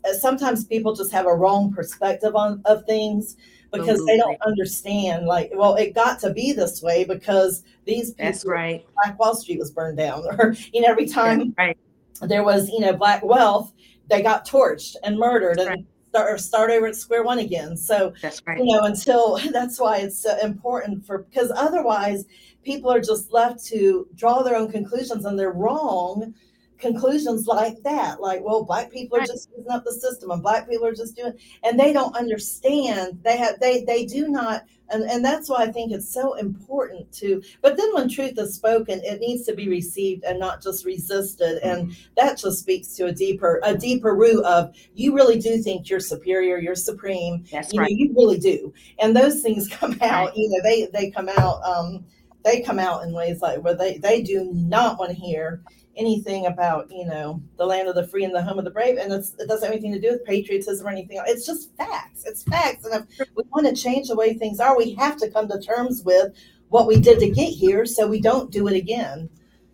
[0.05, 3.37] uh, sometimes people just have a wrong perspective on of things
[3.73, 8.25] because they don't understand like well it got to be this way because these people
[8.27, 8.85] That's right.
[8.95, 11.77] black wall street was burned down or you know every time right.
[12.21, 13.73] there was, you know, black wealth,
[14.09, 17.75] they got torched and murdered That's and start, or start over at square one again.
[17.75, 18.59] So, That's right.
[18.59, 22.27] you know, until that's why it's so important for, because otherwise
[22.63, 26.35] people are just left to draw their own conclusions and they're wrong
[26.79, 28.21] conclusions like that.
[28.21, 31.17] Like, well, black people are just using up the system and black people are just
[31.17, 31.33] doing,
[31.63, 33.21] and they don't understand.
[33.23, 37.13] They have, they, they do not, and, and that's why I think it's so important
[37.15, 40.85] to, but then when truth is spoken, it needs to be received and not just
[40.85, 41.59] resisted.
[41.63, 45.89] And that just speaks to a deeper a deeper root of you really do think
[45.89, 47.93] you're superior you're supreme That's you know right.
[47.93, 52.05] you really do and those things come out you know they they come out um
[52.45, 55.63] they come out in ways like where they they do not want to hear
[55.97, 58.97] anything about you know the land of the free and the home of the brave
[58.97, 61.29] and it's, it doesn't have anything to do with patriotism or anything else.
[61.29, 64.77] it's just facts it's facts and if we want to change the way things are
[64.77, 66.33] we have to come to terms with
[66.71, 69.29] what we did to get here so we don't do it again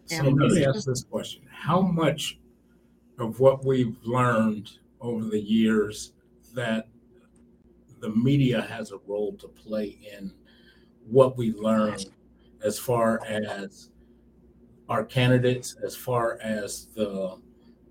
[0.06, 1.42] So let me ask this question.
[1.50, 2.38] How much
[3.18, 6.12] of what we've learned over the years
[6.54, 6.88] that
[8.00, 10.32] the media has a role to play in
[11.06, 11.98] what we learn
[12.62, 13.90] as far as
[14.88, 17.36] our candidates, as far as the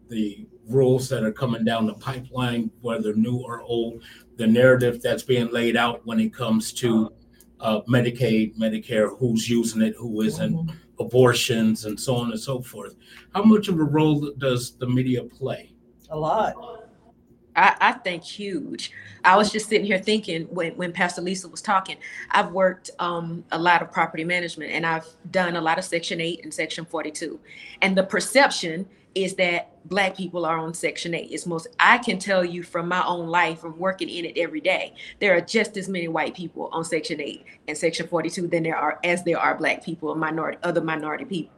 [0.10, 4.02] the rules that are coming down the pipeline, whether new or old,
[4.38, 7.12] the narrative that's being laid out when it comes to
[7.60, 12.96] uh, Medicaid, Medicare, who's using it, who isn't, abortions, and so on and so forth.
[13.36, 15.74] How much of a role does the media play?
[16.10, 16.56] a lot
[17.58, 18.92] I, I think huge.
[19.26, 21.98] I was just sitting here thinking when, when Pastor Lisa was talking,
[22.30, 26.22] I've worked um, a lot of property management and I've done a lot of Section
[26.22, 27.40] 8 and Section 42.
[27.82, 31.32] And the perception is that Black people are on Section 8.
[31.32, 34.62] It's most, I can tell you from my own life, from working in it every
[34.62, 38.64] day, there are just as many white people on Section 8 and Section 42 than
[38.64, 41.58] there are as there are Black people and minority, other minority people.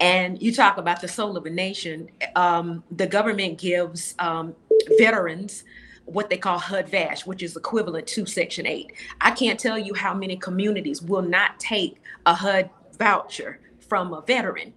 [0.00, 2.10] And you talk about the soul of a nation.
[2.36, 4.54] Um, the government gives um,
[4.98, 5.64] veterans
[6.06, 8.92] what they call HUD VASH, which is equivalent to Section 8.
[9.20, 12.68] I can't tell you how many communities will not take a HUD
[12.98, 13.58] voucher
[13.88, 14.72] from a veteran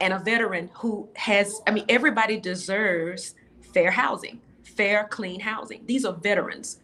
[0.00, 3.34] and a veteran who has, I mean, everybody deserves
[3.72, 5.84] fair housing, fair, clean housing.
[5.86, 6.80] These are veterans,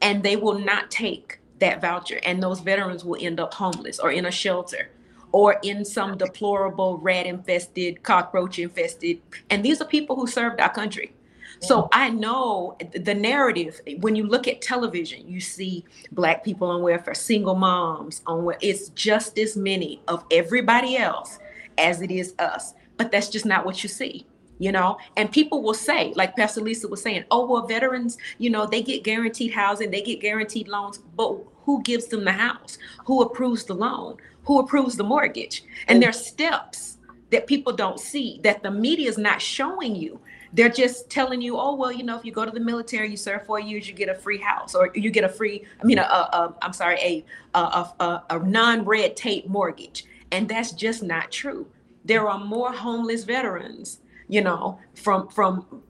[0.00, 2.20] and they will not take that voucher.
[2.24, 4.90] And those veterans will end up homeless or in a shelter
[5.32, 9.20] or in some deplorable rat infested, cockroach infested.
[9.50, 11.12] And these are people who served our country.
[11.60, 13.80] So I know the narrative.
[14.00, 18.58] When you look at television, you see black people on welfare, single moms on where
[18.60, 21.38] it's just as many of everybody else
[21.78, 22.74] as it is us.
[22.96, 24.26] But that's just not what you see,
[24.58, 24.98] you know.
[25.16, 28.82] And people will say, like Pastor Lisa was saying, "Oh, well, veterans, you know, they
[28.82, 32.78] get guaranteed housing, they get guaranteed loans, but who gives them the house?
[33.06, 34.18] Who approves the loan?
[34.44, 36.98] Who approves the mortgage?" And there's steps
[37.30, 40.20] that people don't see that the media is not showing you
[40.54, 43.16] they're just telling you, oh well, you know, if you go to the military, you
[43.16, 45.98] serve four years, you get a free house, or you get a free, I mean,
[45.98, 47.24] a, a, I'm sorry, a
[47.54, 51.66] a, a, a non-red tape mortgage, and that's just not true.
[52.04, 53.98] There are more homeless veterans,
[54.28, 55.82] you know, from from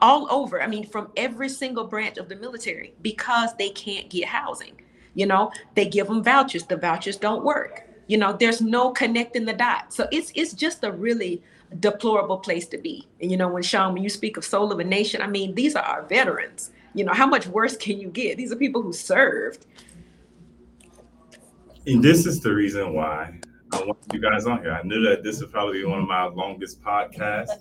[0.00, 0.60] all over.
[0.60, 4.80] I mean, from every single branch of the military because they can't get housing.
[5.14, 6.64] You know, they give them vouchers.
[6.64, 7.88] The vouchers don't work.
[8.08, 9.94] You know, there's no connecting the dots.
[9.94, 11.42] So it's it's just a really
[11.80, 13.06] deplorable place to be.
[13.20, 15.54] And you know, when Sean, when you speak of soul of a nation, I mean,
[15.54, 16.70] these are our veterans.
[16.94, 18.36] You know, how much worse can you get?
[18.36, 19.66] These are people who served.
[21.86, 23.40] And this is the reason why
[23.72, 24.72] I want you guys on here.
[24.72, 27.50] I knew that this would probably be one of my longest podcasts.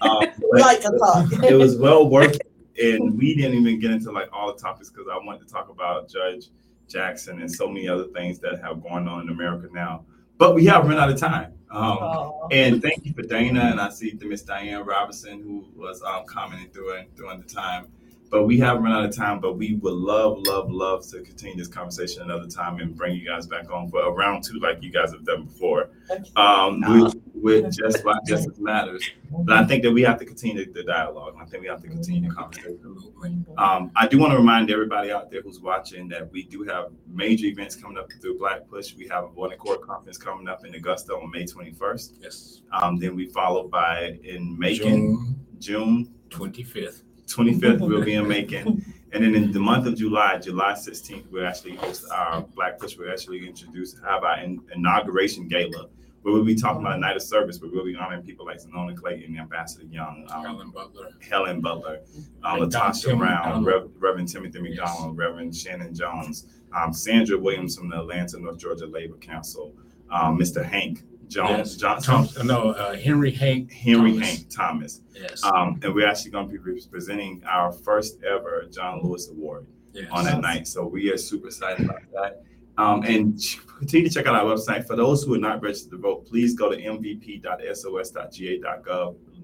[0.00, 1.44] Um, like to talk.
[1.44, 2.96] it was well worth it.
[2.96, 5.68] And we didn't even get into like all the topics because I wanted to talk
[5.68, 6.48] about Judge
[6.88, 10.04] Jackson and so many other things that have gone on in America now.
[10.38, 11.52] But we have run out of time.
[11.70, 12.48] Um, Oh.
[12.52, 16.24] and thank you for Dana, and I see the Miss Diane Robinson who was um,
[16.26, 17.86] commenting during during the time.
[18.34, 19.38] But we have run out of time.
[19.38, 23.24] But we would love, love, love to continue this conversation another time and bring you
[23.24, 25.90] guys back on for a round two, like you guys have done before.
[26.34, 29.08] Um, with, with just why justice matters.
[29.30, 31.36] But I think that we have to continue the dialogue.
[31.40, 33.46] I think we have to continue the conversation.
[33.56, 36.90] Um, I do want to remind everybody out there who's watching that we do have
[37.06, 38.96] major events coming up through Black Push.
[38.96, 42.14] We have a Border Court Conference coming up in Augusta on May 21st.
[42.20, 42.62] Yes.
[42.72, 47.04] Um, then we followed by in Macon, June June twenty fifth.
[47.34, 48.84] 25th, we'll be in Macon.
[49.12, 52.96] And then in the month of July, July 16th, we'll actually host our Black Push.
[52.96, 55.88] We'll actually introduce, have our in- inauguration gala
[56.22, 58.58] where we'll be talking about a night of service, but we'll be honoring people like
[58.58, 61.10] Xernona Clayton, Ambassador Young, um, Helen Butler.
[61.20, 62.00] Helen Butler,
[62.42, 64.78] um, And LaTosha Tim Brown, Rev- Reverend Timothy Yes.
[64.78, 69.74] McDonald, Reverend Shannon Jones, um, Sandra Williams from the Atlanta, North Georgia Labor Council,
[70.10, 70.64] um, Mr.
[70.64, 71.76] Hank Jones.
[71.76, 73.72] Johnson, Tom, no, uh, Henry Hank.
[73.72, 74.28] Henry Thomas.
[74.28, 75.00] Hank Thomas.
[75.14, 75.44] Yes.
[75.44, 80.08] Um, and we're actually going to be presenting our first ever John Lewis Award yes.
[80.10, 80.66] on that night.
[80.66, 82.42] So we are super excited about that.
[82.76, 83.40] Um, and
[83.78, 84.86] continue to check out our website.
[84.86, 87.56] For those who are not registered to vote, please go to mvp.sos.ga.gov.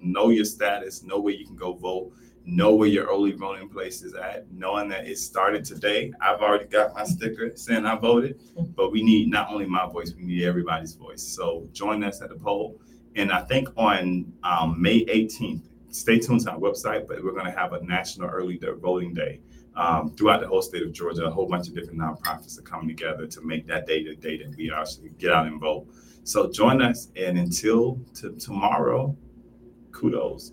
[0.03, 2.13] Know your status, know where you can go vote,
[2.47, 6.13] know where your early voting place is at, knowing that it started today.
[6.21, 8.41] I've already got my sticker saying I voted,
[8.75, 11.23] but we need not only my voice, we need everybody's voice.
[11.23, 12.81] So join us at the poll.
[13.17, 17.47] And I think on um, May 18th, stay tuned to our website, but we're going
[17.47, 19.41] to have a national early voting day
[19.75, 21.25] um, throughout the whole state of Georgia.
[21.25, 24.39] A whole bunch of different nonprofits are coming together to make that day the day
[24.39, 25.87] that we actually get out and vote.
[26.25, 29.17] So join us, and until t- tomorrow,
[29.93, 30.53] kudos.